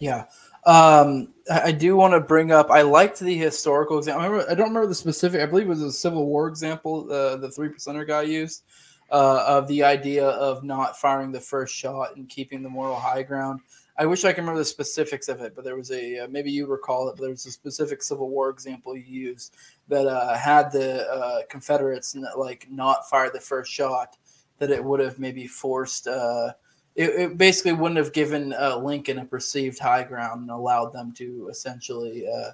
[0.00, 0.24] Yeah.
[0.64, 2.70] Um, I do want to bring up.
[2.70, 4.22] I liked the historical example.
[4.22, 5.40] I, remember, I don't remember the specific.
[5.40, 7.10] I believe it was a Civil War example.
[7.10, 8.64] Uh, the three percenter guy used
[9.10, 13.22] uh, of the idea of not firing the first shot and keeping the moral high
[13.22, 13.60] ground.
[13.98, 16.50] I wish I could remember the specifics of it, but there was a uh, maybe
[16.50, 17.16] you recall it.
[17.16, 19.54] But there was a specific Civil War example you used
[19.88, 24.16] that uh, had the uh, Confederates like not fire the first shot,
[24.58, 26.52] that it would have maybe forced uh,
[27.00, 31.12] it, it basically wouldn't have given uh, Lincoln a perceived high ground and allowed them
[31.12, 32.50] to essentially, uh,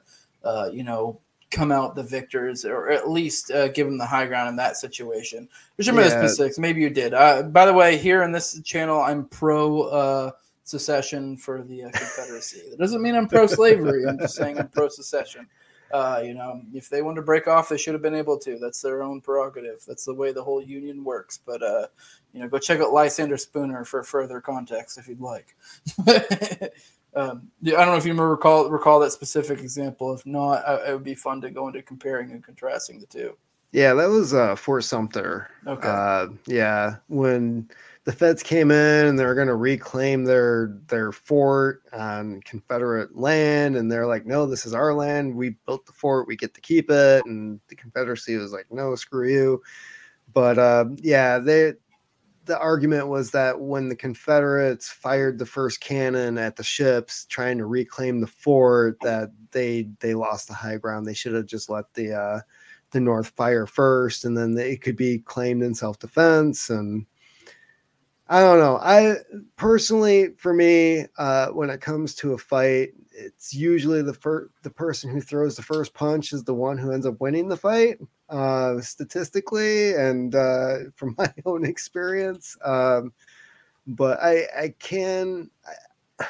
[0.47, 1.19] uh, you know,
[1.51, 4.77] come out the victors or at least uh, give them the high ground in that
[4.77, 5.49] situation.
[5.75, 6.21] Which remember yeah.
[6.21, 6.59] the specifics.
[6.61, 7.13] Maybe you did.
[7.13, 10.31] Uh, by the way, here in this channel, I'm pro uh,
[10.63, 12.71] secession for the Confederacy.
[12.71, 14.07] That doesn't mean I'm pro slavery.
[14.07, 15.49] I'm just saying I'm pro secession.
[15.93, 18.59] Uh, you know, if they wanted to break off, they should have been able to.
[18.59, 19.85] That's their own prerogative.
[19.87, 21.41] That's the way the whole union works.
[21.45, 21.87] But uh,
[22.33, 25.57] you know, go check out Lysander Spooner for further context if you'd like.
[27.17, 30.13] um, yeah, I don't know if you remember recall recall that specific example.
[30.13, 33.37] If not, uh, it would be fun to go into comparing and contrasting the two.
[33.73, 35.51] Yeah, that was uh, Fort Sumter.
[35.67, 35.89] Okay.
[35.89, 37.69] Uh, yeah, when
[38.07, 43.77] the feds came in and they're going to reclaim their their fort on Confederate land,
[43.77, 45.35] and they're like, "No, this is our land.
[45.35, 46.29] We built the fort.
[46.29, 49.63] We get to keep it." And the Confederacy was like, "No, screw you."
[50.33, 51.75] But uh, yeah, they
[52.45, 57.59] the argument was that when the Confederates fired the first cannon at the ships trying
[57.59, 61.07] to reclaim the fort, that they they lost the high ground.
[61.07, 62.41] They should have just let the uh,
[62.93, 67.05] the North fire first, and then it could be claimed in self defense and
[68.29, 68.79] I don't know.
[68.79, 69.19] I
[69.57, 74.71] personally, for me, uh, when it comes to a fight, it's usually the first the
[74.71, 77.99] person who throws the first punch is the one who ends up winning the fight,
[78.29, 82.57] uh, statistically and uh, from my own experience.
[82.65, 83.13] Um,
[83.87, 85.51] but I I can
[86.19, 86.27] I,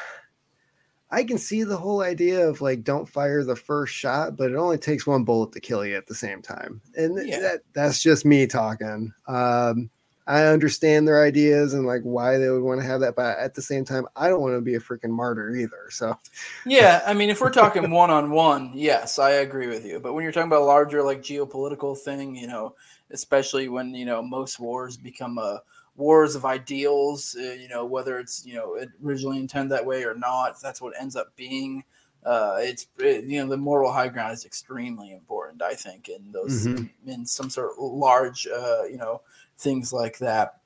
[1.10, 4.56] I can see the whole idea of like don't fire the first shot, but it
[4.56, 7.40] only takes one bullet to kill you at the same time, and yeah.
[7.40, 9.14] that that's just me talking.
[9.26, 9.88] Um,
[10.28, 13.54] I understand their ideas and like why they would want to have that, but at
[13.54, 15.88] the same time, I don't want to be a freaking martyr either.
[15.90, 16.18] So,
[16.64, 20.00] yeah, I mean, if we're talking one on one, yes, I agree with you.
[20.00, 22.74] But when you're talking about a larger like geopolitical thing, you know,
[23.12, 25.58] especially when you know most wars become a uh,
[25.96, 30.14] wars of ideals, uh, you know, whether it's you know originally intended that way or
[30.14, 31.84] not, that's what ends up being.
[32.24, 36.32] Uh, it's it, you know the moral high ground is extremely important, I think, in
[36.32, 37.08] those mm-hmm.
[37.08, 39.20] in some sort of large, uh, you know
[39.58, 40.60] things like that.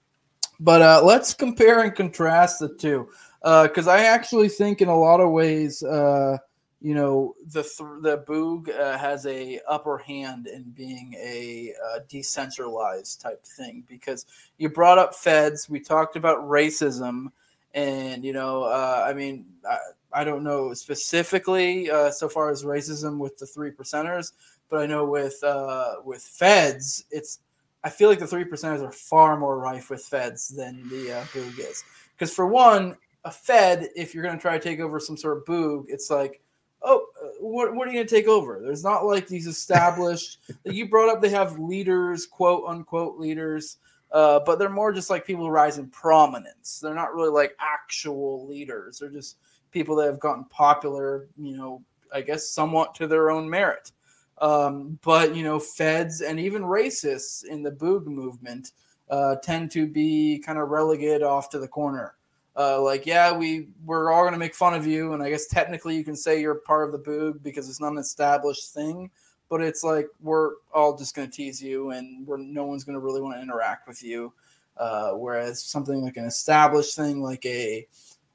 [0.58, 3.08] But uh, let's compare and contrast the two.
[3.42, 6.36] because uh, I actually think in a lot of ways, uh,
[6.82, 12.00] you know, the th- the Boog uh, has a upper hand in being a uh,
[12.08, 14.24] decentralized type thing because
[14.56, 17.26] you brought up feds, we talked about racism,
[17.74, 19.78] and you know, uh, I mean, I,
[20.12, 24.32] I, don't know specifically uh, so far as racism with the three percenters,
[24.70, 27.40] but I know with uh, with feds, it's
[27.82, 31.24] I feel like the three percenters are far more rife with feds than the uh,
[31.24, 35.00] Boog is because for one, a Fed, if you're going to try to take over
[35.00, 36.42] some sort of Boog, it's like
[36.82, 38.60] oh, uh, what, what are you going to take over?
[38.62, 43.78] There's not like these established, like you brought up, they have leaders, quote unquote leaders,
[44.12, 46.80] uh, but they're more just like people who rise in prominence.
[46.80, 48.98] They're not really like actual leaders.
[48.98, 49.36] They're just
[49.70, 53.92] people that have gotten popular, you know, I guess somewhat to their own merit.
[54.40, 58.72] Um, but, you know, feds and even racists in the Boog movement
[59.10, 62.14] uh, tend to be kind of relegated off to the corner
[62.56, 65.96] uh, like, yeah, we we're all gonna make fun of you, and I guess technically
[65.96, 69.10] you can say you're part of the boog because it's not an established thing,
[69.48, 73.20] but it's like we're all just gonna tease you, and we're no one's gonna really
[73.20, 74.32] want to interact with you.
[74.76, 77.86] Uh, whereas something like an established thing, like a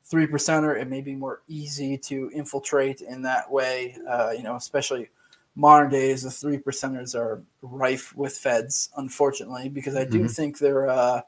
[0.05, 3.97] three percenter, it may be more easy to infiltrate in that way.
[4.09, 5.09] Uh, you know, especially
[5.55, 10.27] modern days, the three percenters are rife with feds, unfortunately, because I do mm-hmm.
[10.27, 11.21] think they're uh,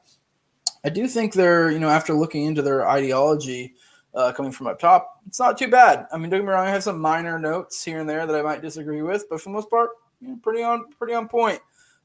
[0.84, 3.74] I do think they're, you know, after looking into their ideology
[4.14, 6.06] uh, coming from up top, it's not too bad.
[6.12, 8.36] I mean, don't get me wrong, I have some minor notes here and there that
[8.36, 11.28] I might disagree with, but for the most part, you know, pretty on pretty on
[11.28, 11.60] point.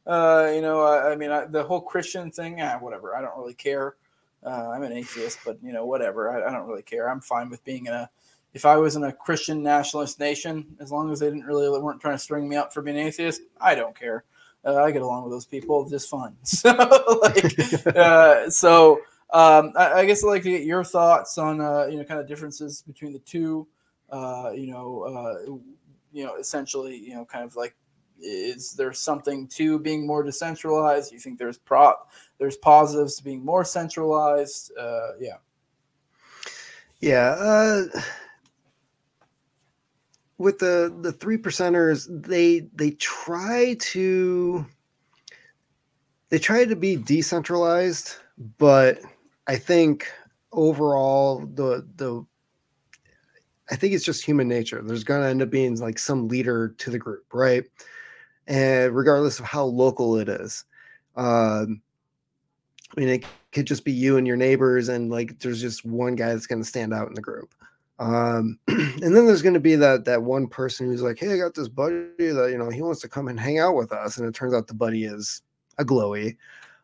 [0.06, 3.16] Uh, you know, I, I mean, I, the whole Christian thing, ah, whatever.
[3.16, 3.96] I don't really care.
[4.46, 6.30] Uh, I'm an atheist, but you know, whatever.
[6.30, 7.10] I, I, don't really care.
[7.10, 8.10] I'm fine with being in a.
[8.54, 12.02] If I was in a Christian nationalist nation, as long as they didn't really weren't
[12.02, 14.26] trying to string me up for being atheist, I don't care
[14.66, 16.36] uh, I get along with those people just fine.
[16.44, 16.70] So,
[17.22, 19.02] like, uh, so
[19.32, 22.20] um, I, I, guess I'd like to get your thoughts on, uh, you know, kind
[22.20, 23.68] of differences between the two.
[24.10, 25.58] Uh, you know, uh,
[26.12, 27.76] you know, essentially, you know, kind of like,
[28.22, 31.12] is there something to being more decentralized?
[31.12, 34.72] You think there's prop, there's positives to being more centralized?
[34.78, 35.38] Uh, yeah.
[37.00, 37.86] Yeah
[40.38, 44.66] with the the three percenters, they they try to
[46.30, 48.16] they try to be decentralized,
[48.58, 49.00] but
[49.48, 50.08] I think
[50.52, 52.26] overall the the
[53.70, 54.82] I think it's just human nature.
[54.84, 57.64] There's going to end up being like some leader to the group, right?
[58.48, 60.66] And regardless of how local it is,
[61.16, 61.82] um,
[62.96, 66.16] I mean, it could just be you and your neighbors, and like there's just one
[66.16, 67.54] guy that's going to stand out in the group.
[68.00, 71.38] Um, and then there's going to be that that one person who's like, "Hey, I
[71.38, 74.18] got this buddy that you know he wants to come and hang out with us,"
[74.18, 75.42] and it turns out the buddy is
[75.78, 76.38] a glowy.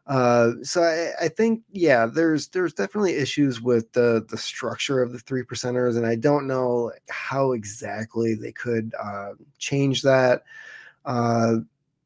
[0.08, 5.12] Uh, so I, I, think yeah, there's there's definitely issues with the the structure of
[5.12, 10.44] the three percenters, and I don't know how exactly they could uh, change that.
[11.06, 11.58] Uh,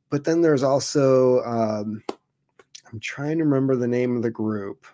[0.09, 2.03] but then there's also um,
[2.91, 4.85] I'm trying to remember the name of the group.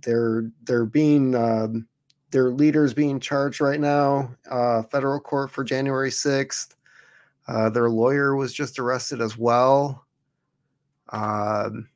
[0.00, 1.88] They're they're being um,
[2.32, 6.74] their leaders being charged right now, uh, federal court for January 6th.
[7.46, 10.04] Uh, their lawyer was just arrested as well.
[11.10, 11.88] Um,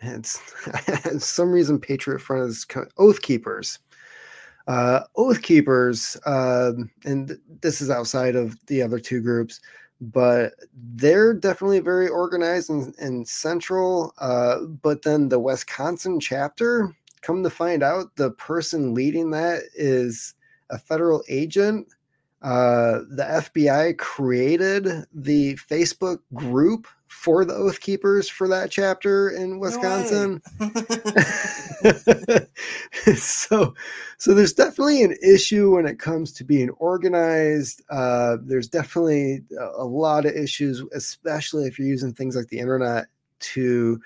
[0.00, 0.40] it's
[1.24, 2.66] some reason Patriot Front is
[2.98, 3.78] Oath Keepers.
[4.66, 9.60] Uh, Oath Keepers, um, and this is outside of the other two groups,
[10.00, 10.54] but
[10.94, 14.12] they're definitely very organized and, and central.
[14.18, 20.34] Uh, but then the Wisconsin chapter, come to find out, the person leading that is
[20.70, 21.88] a federal agent.
[22.42, 29.60] Uh, the FBI created the Facebook group for the Oath Keepers for that chapter in
[29.60, 30.42] Wisconsin.
[30.58, 30.70] No
[33.14, 33.74] so,
[34.18, 37.82] so there's definitely an issue when it comes to being organized.
[37.90, 42.58] Uh, there's definitely a, a lot of issues, especially if you're using things like the
[42.58, 43.06] internet
[43.40, 44.00] to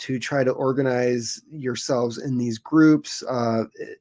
[0.00, 3.22] to try to organize yourselves in these groups.
[3.28, 4.00] Uh, it,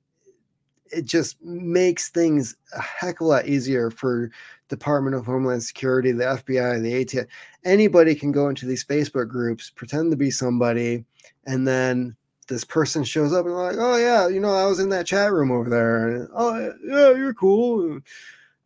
[0.91, 4.31] it, just makes things a heck of a lot easier for
[4.69, 7.27] Department of Homeland Security, the FBI, the ATF.
[7.65, 11.03] Anybody can go into these Facebook groups, pretend to be somebody,
[11.45, 12.15] and then
[12.47, 15.31] this person shows up and like, oh yeah, you know, I was in that chat
[15.31, 16.07] room over there.
[16.07, 18.01] And, oh yeah, you're cool.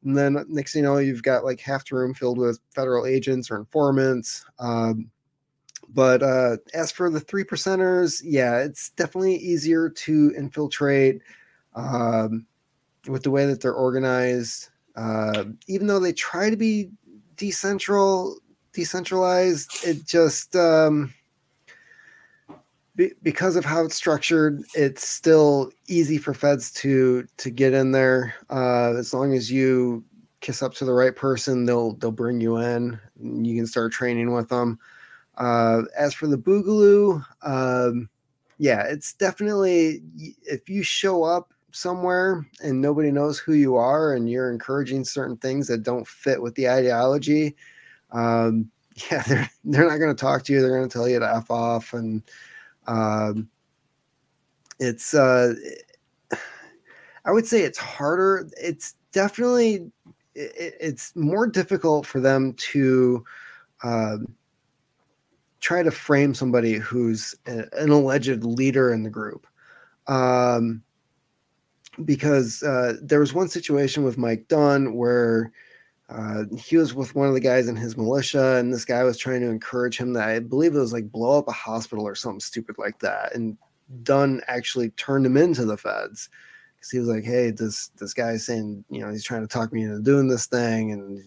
[0.04, 3.06] And then next thing you know, you've got like half the room filled with federal
[3.06, 4.46] agents or informants.
[4.60, 5.10] Um,
[5.94, 11.22] but uh, as for the three percenters, yeah, it's definitely easier to infiltrate
[11.76, 12.46] um,
[13.08, 14.70] with the way that they're organized.
[14.96, 16.90] Uh, even though they try to be
[17.36, 18.36] decentral,
[18.74, 21.14] decentralized, it just um,
[22.96, 27.92] be, because of how it's structured, it's still easy for feds to to get in
[27.92, 28.36] there.
[28.50, 30.04] Uh, as long as you
[30.42, 33.00] kiss up to the right person, they'll they'll bring you in.
[33.20, 34.80] you can start training with them.
[35.38, 38.10] Uh, as for the Boogaloo, um,
[38.58, 40.02] yeah, it's definitely
[40.44, 45.38] if you show up somewhere and nobody knows who you are and you're encouraging certain
[45.38, 47.56] things that don't fit with the ideology,
[48.12, 48.70] um,
[49.12, 50.62] yeah, they're they're not going to talk to you.
[50.62, 52.22] They're going to tell you to f off, and
[52.86, 53.50] um,
[54.80, 55.54] it's uh,
[57.26, 58.48] I would say it's harder.
[58.62, 59.92] It's definitely
[60.36, 63.24] it, it's more difficult for them to
[63.84, 64.28] um,
[65.64, 69.48] try to frame somebody who's a, an alleged leader in the group.
[70.08, 70.84] Um,
[72.04, 75.54] because uh, there was one situation with Mike Dunn where
[76.10, 79.18] uh, he was with one of the guys in his militia, and this guy was
[79.18, 82.14] trying to encourage him that I believe it was like blow up a hospital or
[82.14, 83.34] something stupid like that.
[83.34, 83.58] And
[84.04, 86.30] Dunn actually turned him into the feds
[86.84, 89.72] because he was like, "Hey, this this guy's saying, you know, he's trying to talk
[89.72, 91.22] me into doing this thing, and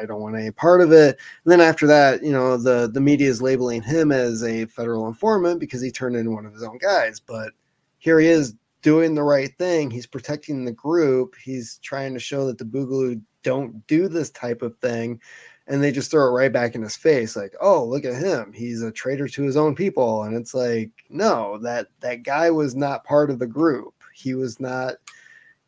[0.00, 3.00] I don't want any part of it." And then after that, you know, the the
[3.00, 6.64] media is labeling him as a federal informant because he turned into one of his
[6.64, 7.20] own guys.
[7.20, 7.52] But
[7.98, 9.92] here he is doing the right thing.
[9.92, 11.36] He's protecting the group.
[11.42, 15.20] He's trying to show that the Boogaloo don't do this type of thing.
[15.68, 18.52] And they just throw it right back in his face, like, "Oh, look at him!
[18.52, 22.74] He's a traitor to his own people." And it's like, no, that that guy was
[22.76, 23.94] not part of the group.
[24.16, 24.94] He was not.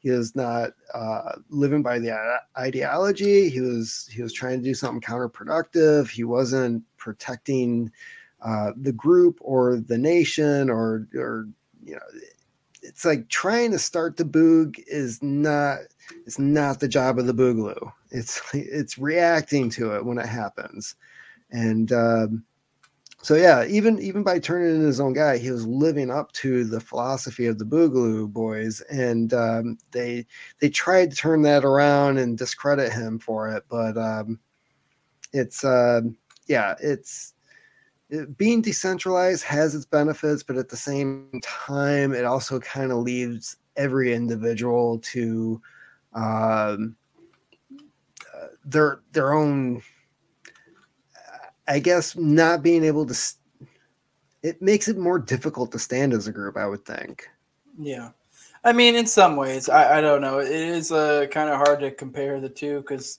[0.01, 2.17] He was not uh, living by the
[2.57, 3.51] ideology.
[3.51, 6.09] He was he was trying to do something counterproductive.
[6.09, 7.91] He wasn't protecting
[8.41, 11.49] uh, the group or the nation or or
[11.85, 12.21] you know
[12.83, 15.79] it's like trying to start the boog is not
[16.27, 17.93] it's not the job of the boogaloo.
[18.11, 20.95] It's it's reacting to it when it happens,
[21.51, 22.45] and um,
[23.23, 26.65] so yeah, even even by turning in his own guy, he was living up to
[26.65, 30.27] the philosophy of the Boogaloo boys, and um, they
[30.61, 34.39] they tried to turn that around and discredit him for it, but um,
[35.33, 36.03] it's uh,
[36.47, 37.35] yeah, it's
[38.37, 43.57] being decentralized has its benefits, but at the same time, it also kind of leaves
[43.77, 45.61] every individual to
[46.15, 46.97] um,
[48.35, 49.83] uh, their their own.
[51.69, 53.17] I guess not being able to.
[54.43, 56.57] It makes it more difficult to stand as a group.
[56.57, 57.29] I would think.
[57.79, 58.11] Yeah,
[58.65, 60.41] I mean, in some ways, I, I don't know.
[60.41, 63.19] It is uh, kind of hard to compare the two because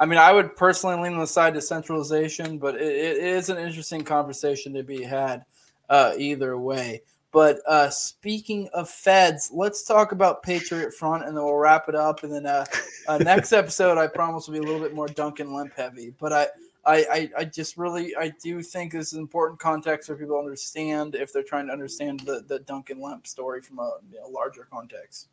[0.00, 3.50] I mean, I would personally lean on the side to centralization, but it, it is
[3.50, 5.44] an interesting conversation to be had
[5.90, 7.02] uh, either way.
[7.32, 11.94] But uh, speaking of feds, let's talk about Patriot Front, and then we'll wrap it
[11.94, 12.24] up.
[12.24, 12.64] And then uh,
[13.08, 16.14] uh, next episode, I promise, will be a little bit more Duncan Lemp heavy.
[16.18, 16.46] But I,
[16.90, 21.14] I, I, just really, I do think this is important context for people to understand
[21.14, 24.66] if they're trying to understand the, the Duncan Lemp story from a you know, larger
[24.70, 25.28] context.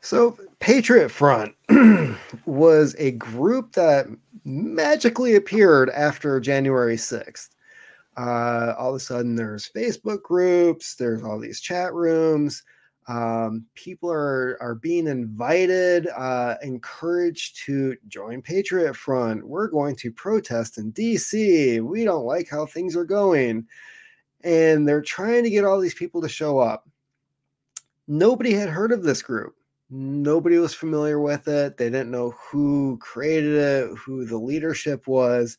[0.00, 1.54] So, Patriot Front
[2.46, 4.06] was a group that
[4.44, 7.50] magically appeared after January 6th.
[8.16, 12.62] Uh, all of a sudden, there's Facebook groups, there's all these chat rooms.
[13.10, 19.46] Um, people are, are being invited, uh, encouraged to join Patriot Front.
[19.46, 21.80] We're going to protest in DC.
[21.80, 23.66] We don't like how things are going.
[24.44, 26.88] And they're trying to get all these people to show up.
[28.06, 29.54] Nobody had heard of this group
[29.90, 31.76] nobody was familiar with it.
[31.76, 35.58] They didn't know who created it, who the leadership was.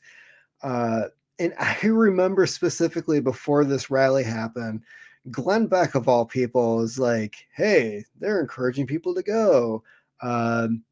[0.64, 1.04] Uh,
[1.40, 4.82] and I remember specifically before this rally happened,
[5.30, 9.84] Glenn Beck, of all people, is like, hey, they're encouraging people to go.
[10.22, 10.84] Um,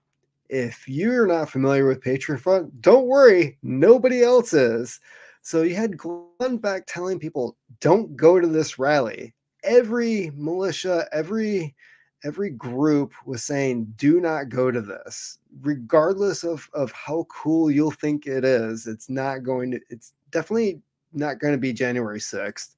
[0.49, 4.99] if you're not familiar with Patriot Front, don't worry, nobody else is.
[5.41, 9.33] So you had Glenn Beck telling people, don't go to this rally.
[9.63, 11.75] Every militia, every
[12.23, 17.91] every group was saying do not go to this regardless of of how cool you'll
[17.91, 20.81] think it is it's not going to it's definitely
[21.13, 22.75] not going to be january 6th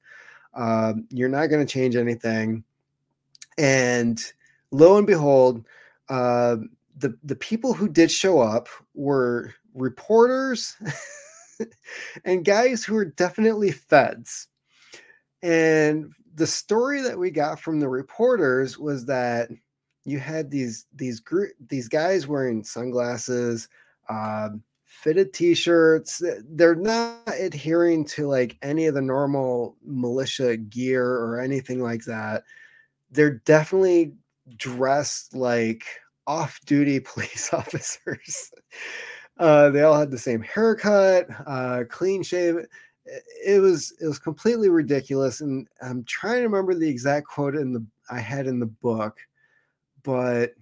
[0.54, 2.64] um, you're not going to change anything.
[3.58, 4.22] And
[4.70, 5.64] lo and behold
[6.08, 6.56] uh,
[6.96, 10.76] the the people who did show up were reporters
[12.24, 14.48] and guys who are definitely feds.
[15.42, 19.50] And the story that we got from the reporters was that
[20.04, 23.68] you had these these group these guys wearing sunglasses
[24.08, 24.62] um,
[24.92, 31.82] fitted t-shirts they're not adhering to like any of the normal militia gear or anything
[31.82, 32.44] like that.
[33.10, 34.12] They're definitely
[34.58, 35.84] dressed like
[36.26, 38.52] off-duty police officers.
[39.38, 42.58] Uh, they all had the same haircut uh, clean shave.
[43.44, 47.72] It was it was completely ridiculous and i'm trying to remember the exact quote in
[47.72, 49.18] the i had in the book
[50.04, 50.54] but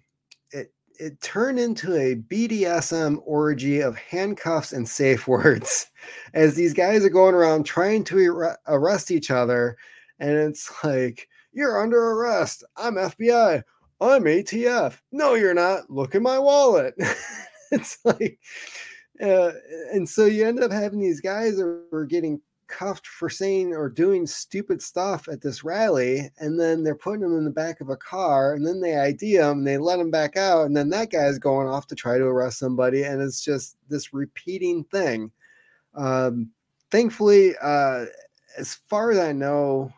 [1.00, 5.86] it turned into a bdsm orgy of handcuffs and safe words
[6.34, 9.76] as these guys are going around trying to arrest each other.
[10.18, 12.62] And it's like you're under arrest.
[12.76, 13.62] I'm fbi
[14.02, 15.90] i'm atf no you're not.
[15.90, 16.94] Look in my wallet.
[17.72, 18.36] It's like
[19.22, 19.52] uh,
[19.92, 22.40] and so you end up having these guys that are getting
[22.70, 27.36] cuffed for saying or doing stupid stuff at this rally, and then they're putting them
[27.36, 30.36] in the back of a car, and then they ID them, they let them back
[30.36, 33.76] out, and then that guy's going off to try to arrest somebody, and it's just
[33.88, 35.30] this repeating thing.
[35.94, 36.50] Um,
[36.90, 38.06] thankfully, uh,
[38.56, 39.92] as far as I know,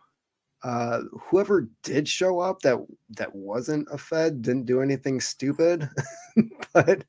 [0.65, 2.79] uh, whoever did show up that
[3.11, 5.89] that wasn't a Fed didn't do anything stupid,
[6.73, 7.05] but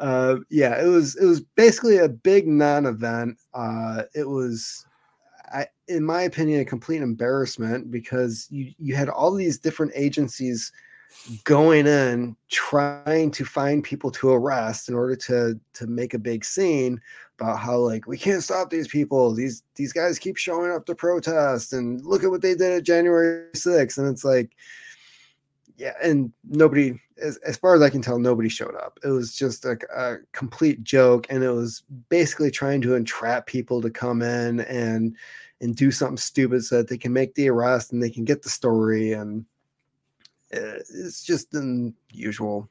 [0.00, 3.38] uh, yeah, it was it was basically a big non-event.
[3.54, 4.86] Uh, it was,
[5.52, 10.72] I, in my opinion, a complete embarrassment because you you had all these different agencies
[11.44, 16.44] going in trying to find people to arrest in order to to make a big
[16.44, 17.00] scene
[17.38, 19.34] about how like we can't stop these people.
[19.34, 22.84] These these guys keep showing up to protest and look at what they did at
[22.84, 24.50] January 6th and it's like
[25.80, 28.98] yeah, and nobody, as, as far as I can tell, nobody showed up.
[29.02, 33.80] It was just a, a complete joke, and it was basically trying to entrap people
[33.80, 35.16] to come in and
[35.62, 38.42] and do something stupid so that they can make the arrest and they can get
[38.42, 39.46] the story, and
[40.52, 42.68] uh, it's just the usual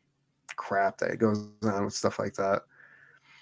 [0.55, 2.61] crap that goes on with stuff like that.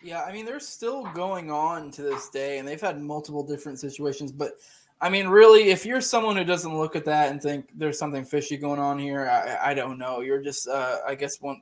[0.02, 3.82] Yeah, I mean, they're still going on to this day, and they've had multiple different
[3.82, 4.54] situations, but
[5.00, 8.26] I mean, really, if you're someone who doesn't look at that and think there's something
[8.26, 10.22] fishy going on here, I, I don't know.
[10.22, 11.62] You're just, uh, I guess, one,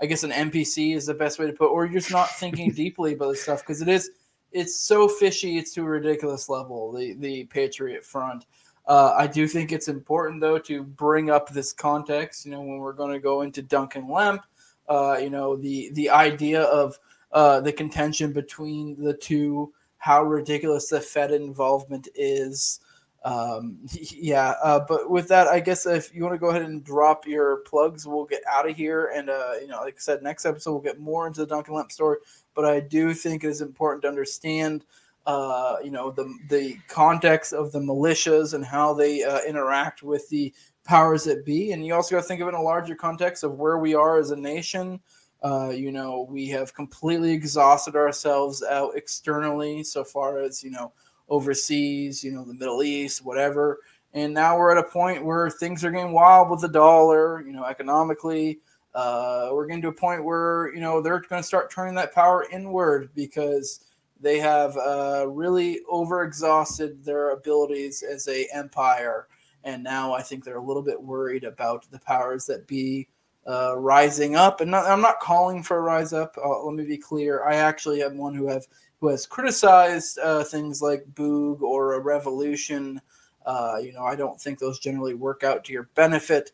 [0.00, 2.70] I guess, an NPC is the best way to put, or you're just not thinking
[2.74, 4.10] deeply about this stuff because it is,
[4.52, 6.92] it's so fishy, it's to a ridiculous level.
[6.92, 8.46] The the Patriot Front.
[8.86, 12.46] Uh, I do think it's important though to bring up this context.
[12.46, 14.42] You know, when we're going to go into Duncan Lemp,
[14.88, 16.96] uh, you know, the the idea of
[17.32, 19.72] uh, the contention between the two
[20.06, 22.78] how ridiculous the Fed involvement is.
[23.24, 26.84] Um, yeah, uh, but with that, I guess if you want to go ahead and
[26.84, 29.10] drop your plugs, we'll get out of here.
[29.12, 31.74] And uh, you know, like I said, next episode we'll get more into the Duncan
[31.74, 32.18] Lemp story.
[32.54, 34.84] But I do think it is important to understand,
[35.26, 40.28] uh, you know, the the context of the militias and how they uh, interact with
[40.28, 40.54] the
[40.84, 41.72] powers that be.
[41.72, 43.96] And you also got to think of it in a larger context of where we
[43.96, 45.00] are as a nation.
[45.42, 50.92] Uh, you know, we have completely exhausted ourselves out externally so far as, you know,
[51.28, 53.80] overseas, you know, the Middle East, whatever.
[54.14, 57.52] And now we're at a point where things are getting wild with the dollar, you
[57.52, 58.60] know, economically.
[58.94, 62.14] Uh, we're getting to a point where, you know, they're going to start turning that
[62.14, 63.84] power inward because
[64.18, 69.28] they have uh, really overexhausted their abilities as a empire.
[69.64, 73.08] And now I think they're a little bit worried about the powers that be
[73.46, 74.60] uh, rising up.
[74.60, 76.36] And not, I'm not calling for a rise up.
[76.42, 77.44] Uh, let me be clear.
[77.44, 78.66] I actually am one who have
[79.00, 83.00] who has criticized uh, things like Boog or a revolution.
[83.44, 86.52] Uh, you know, I don't think those generally work out to your benefit,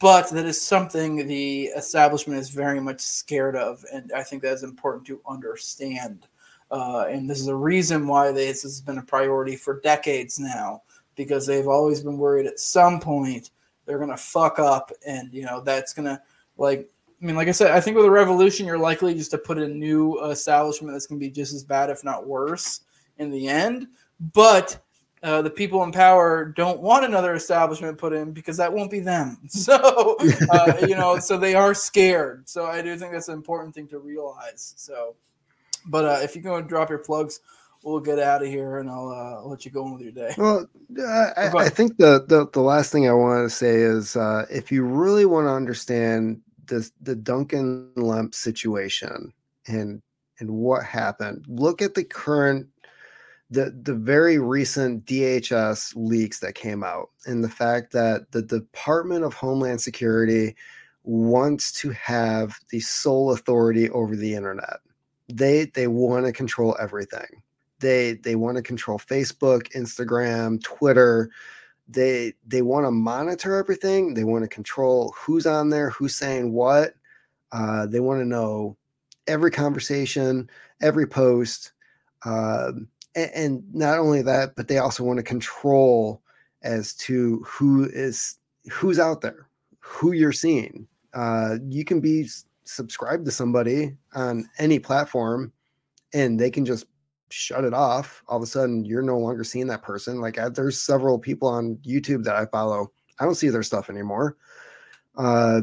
[0.00, 4.52] but that is something the establishment is very much scared of, and I think that
[4.52, 6.26] is important to understand.
[6.70, 10.82] Uh, and this is a reason why this has been a priority for decades now,
[11.14, 13.50] because they've always been worried at some point
[13.86, 16.22] they're gonna fuck up, and you know that's gonna
[16.56, 16.90] like,
[17.22, 19.58] I mean, like I said, I think with a revolution, you're likely just to put
[19.58, 22.80] a new establishment that's going to be just as bad, if not worse,
[23.18, 23.86] in the end.
[24.32, 24.78] But
[25.24, 29.00] uh, the people in power don't want another establishment put in because that won't be
[29.00, 29.38] them.
[29.48, 30.16] So,
[30.50, 32.46] uh, you know, so they are scared.
[32.46, 34.74] So I do think that's an important thing to realize.
[34.76, 35.14] So,
[35.86, 37.40] but uh, if you go and drop your plugs,
[37.82, 40.34] we'll get out of here and I'll, uh, let you go on with your day.
[40.36, 40.66] Well,
[40.98, 44.70] I, I, think the, the, the last thing I want to say is uh, if
[44.70, 49.32] you really want to understand the the Duncan Lemp situation
[49.66, 50.02] and
[50.40, 52.66] and what happened, look at the current
[53.50, 59.24] the the very recent DHS leaks that came out and the fact that the Department
[59.24, 60.54] of Homeland Security
[61.04, 64.80] wants to have the sole authority over the internet.
[65.32, 67.42] They they want to control everything
[67.84, 71.30] they they want to control Facebook, Instagram, Twitter.
[71.88, 74.14] They they want to monitor everything.
[74.14, 76.94] They want to control who's on there, who's saying what.
[77.52, 78.76] Uh, they want to know
[79.26, 80.50] every conversation,
[80.82, 81.72] every post,
[82.24, 86.22] um, and, and not only that, but they also want to control
[86.62, 88.38] as to who is
[88.70, 89.46] who's out there,
[89.78, 90.86] who you're seeing.
[91.12, 92.28] Uh, you can be
[92.64, 95.52] subscribed to somebody on any platform,
[96.12, 96.86] and they can just
[97.34, 98.22] shut it off.
[98.28, 100.20] All of a sudden, you're no longer seeing that person.
[100.20, 102.92] Like I, there's several people on YouTube that I follow.
[103.18, 104.36] I don't see their stuff anymore.
[105.16, 105.62] Uh,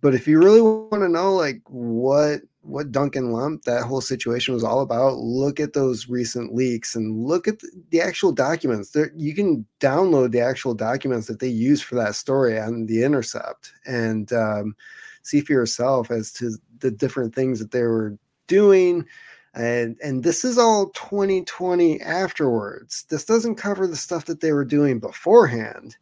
[0.00, 4.52] but if you really want to know like what what Duncan Lemp that whole situation
[4.52, 8.90] was all about, look at those recent leaks and look at the, the actual documents.
[8.90, 13.02] There, you can download the actual documents that they use for that story on the
[13.02, 14.76] Intercept and um,
[15.22, 19.06] see for yourself as to the different things that they were doing.
[19.54, 23.04] And and this is all 2020 afterwards.
[23.10, 25.96] This doesn't cover the stuff that they were doing beforehand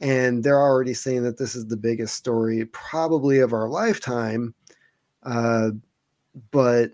[0.00, 4.54] and they're already saying that this is the biggest story probably of our lifetime
[5.24, 5.70] uh,
[6.50, 6.90] but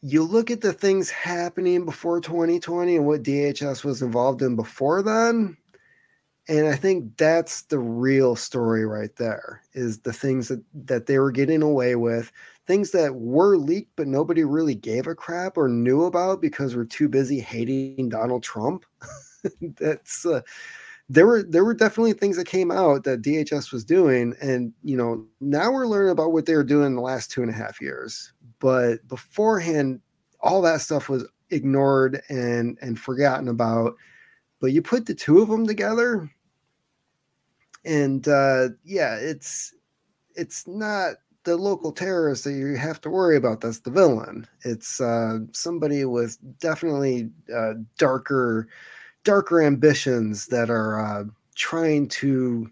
[0.00, 5.02] you look at the things happening before 2020 and what DHS was involved in before
[5.02, 5.56] then
[6.50, 11.18] and I think that's the real story right there is the things that that they
[11.18, 12.30] were getting away with
[12.68, 16.84] things that were leaked but nobody really gave a crap or knew about because we're
[16.84, 18.84] too busy hating Donald Trump
[19.78, 20.42] that's uh,
[21.08, 24.96] there were there were definitely things that came out that DHS was doing, and you
[24.96, 27.54] know now we're learning about what they were doing in the last two and a
[27.54, 28.32] half years.
[28.58, 30.00] But beforehand,
[30.40, 33.94] all that stuff was ignored and and forgotten about.
[34.60, 36.30] But you put the two of them together,
[37.84, 39.74] and uh, yeah, it's
[40.34, 41.14] it's not
[41.48, 43.62] the local terrorist that you have to worry about.
[43.62, 44.46] That's the villain.
[44.64, 48.68] It's uh, somebody with definitely uh, darker
[49.24, 52.70] darker ambitions that are uh, trying to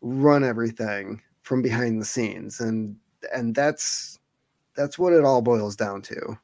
[0.00, 2.96] run everything from behind the scenes and
[3.34, 4.18] and that's
[4.74, 6.36] that's what it all boils down to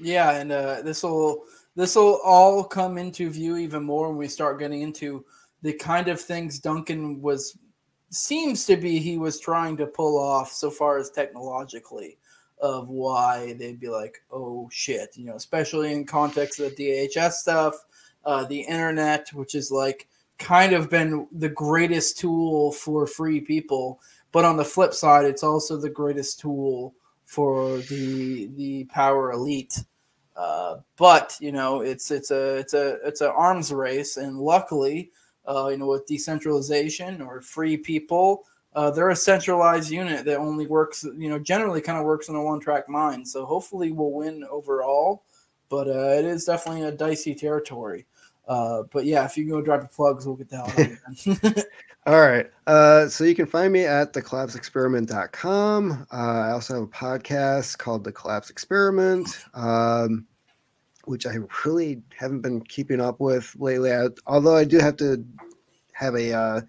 [0.00, 1.44] yeah and uh, this will
[1.76, 5.24] this will all come into view even more when we start getting into
[5.62, 7.56] the kind of things duncan was
[8.14, 12.18] seems to be he was trying to pull off so far as technologically
[12.60, 17.32] of why they'd be like oh shit you know especially in context of the dhs
[17.32, 17.84] stuff
[18.24, 20.08] uh, the internet, which is like
[20.38, 24.00] kind of been the greatest tool for free people.
[24.32, 29.78] But on the flip side, it's also the greatest tool for the the power elite.
[30.36, 35.10] Uh, but you know, it's it's a it's a it's an arms race, and luckily,
[35.46, 38.44] uh, you know, with decentralization or free people,
[38.74, 42.36] uh, they're a centralized unit that only works, you know, generally kind of works on
[42.36, 43.26] a one track mind.
[43.26, 45.22] So hopefully, we'll win overall.
[45.68, 48.06] But uh, it is definitely a dicey territory.
[48.46, 51.18] Uh, but yeah, if you go drop your plugs, we'll get the hell out of
[51.18, 51.64] here.
[52.06, 52.50] All right.
[52.66, 56.06] Uh, so you can find me at thecollapseexperiment.com.
[56.12, 60.26] Uh, I also have a podcast called The Collapse Experiment, um,
[61.06, 63.92] which I really haven't been keeping up with lately.
[63.92, 65.24] I, although I do have to
[65.92, 66.60] have a uh,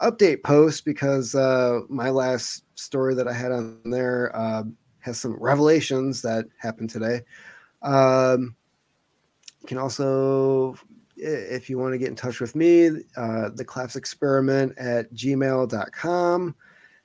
[0.00, 4.64] update post because uh, my last story that I had on there uh,
[5.00, 7.22] has some revelations that happened today.
[7.82, 8.56] Um,
[9.60, 10.76] you can also
[11.22, 16.54] if you want to get in touch with me, uh, the collapse experiment at gmail.com.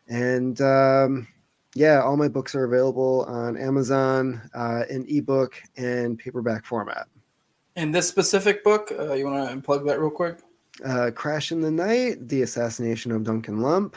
[0.07, 1.27] And um,
[1.77, 7.07] yeah, all my books are available on Amazon uh, in ebook and paperback format.
[7.75, 10.39] And this specific book, uh, you want to plug that real quick?
[10.83, 13.95] Uh, Crash in the Night, The Assassination of Duncan Lemp.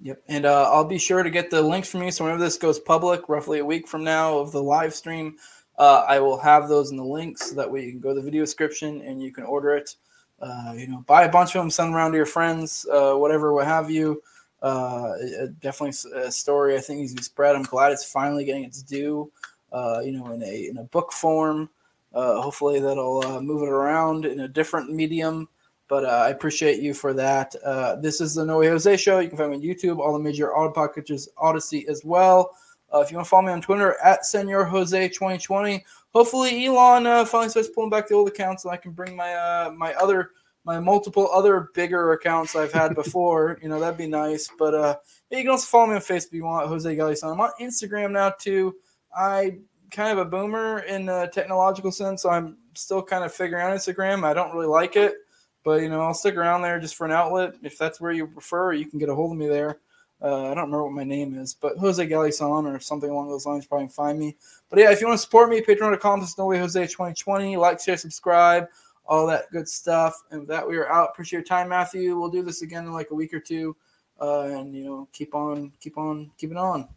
[0.00, 0.22] Yep.
[0.26, 2.10] And uh, I'll be sure to get the links from you.
[2.10, 5.36] So whenever this goes public, roughly a week from now of the live stream,
[5.78, 8.16] uh, I will have those in the links so that way you can go to
[8.16, 9.94] the video description and you can order it.
[10.40, 13.14] Uh, you know, buy a bunch of them, send them around to your friends, uh,
[13.14, 14.20] whatever, what have you.
[14.64, 15.12] Uh,
[15.60, 17.54] definitely a story I think needs to spread.
[17.54, 19.30] I'm glad it's finally getting its due.
[19.72, 21.68] Uh, you know, in a in a book form.
[22.12, 25.48] Uh, hopefully that'll move it around in a different medium.
[25.88, 27.54] But I appreciate you for that.
[28.00, 29.18] this is the No Way Jose show.
[29.18, 32.52] You can find me on YouTube, all the major auto podcatchers, Odysee as well.
[32.94, 37.06] Uh, if you want to follow me on Twitter at Senor Jose 2020, hopefully Elon
[37.06, 39.94] uh, finally starts pulling back the old accounts and I can bring my uh, my
[39.94, 40.30] other
[40.64, 43.58] my multiple other bigger accounts I've had before.
[43.62, 44.50] you know that'd be nice.
[44.58, 44.96] But uh,
[45.30, 47.32] you can also follow me on Facebook if you want Jose Galison.
[47.32, 48.74] I'm on Instagram now too.
[49.16, 49.58] I
[49.90, 53.76] kind of a boomer in a technological sense, so I'm still kind of figuring out
[53.76, 54.24] Instagram.
[54.24, 55.14] I don't really like it,
[55.62, 57.54] but you know I'll stick around there just for an outlet.
[57.62, 59.78] If that's where you prefer, you can get a hold of me there.
[60.22, 63.44] Uh, I don't remember what my name is, but Jose Galison or something along those
[63.44, 63.66] lines.
[63.66, 64.36] Probably find me.
[64.70, 67.56] But yeah, if you want to support me, patreon.com slash no way Jose 2020.
[67.58, 68.68] Like, share, subscribe,
[69.06, 70.22] all that good stuff.
[70.30, 71.10] And with that, we are out.
[71.10, 72.18] Appreciate your time, Matthew.
[72.18, 73.76] We'll do this again in like a week or two.
[74.20, 76.88] Uh, and you know, keep on, keep on, keep it on.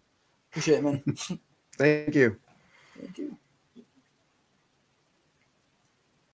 [0.52, 1.04] Appreciate it, man.
[1.78, 2.38] Thank you.
[3.00, 3.38] Thank you.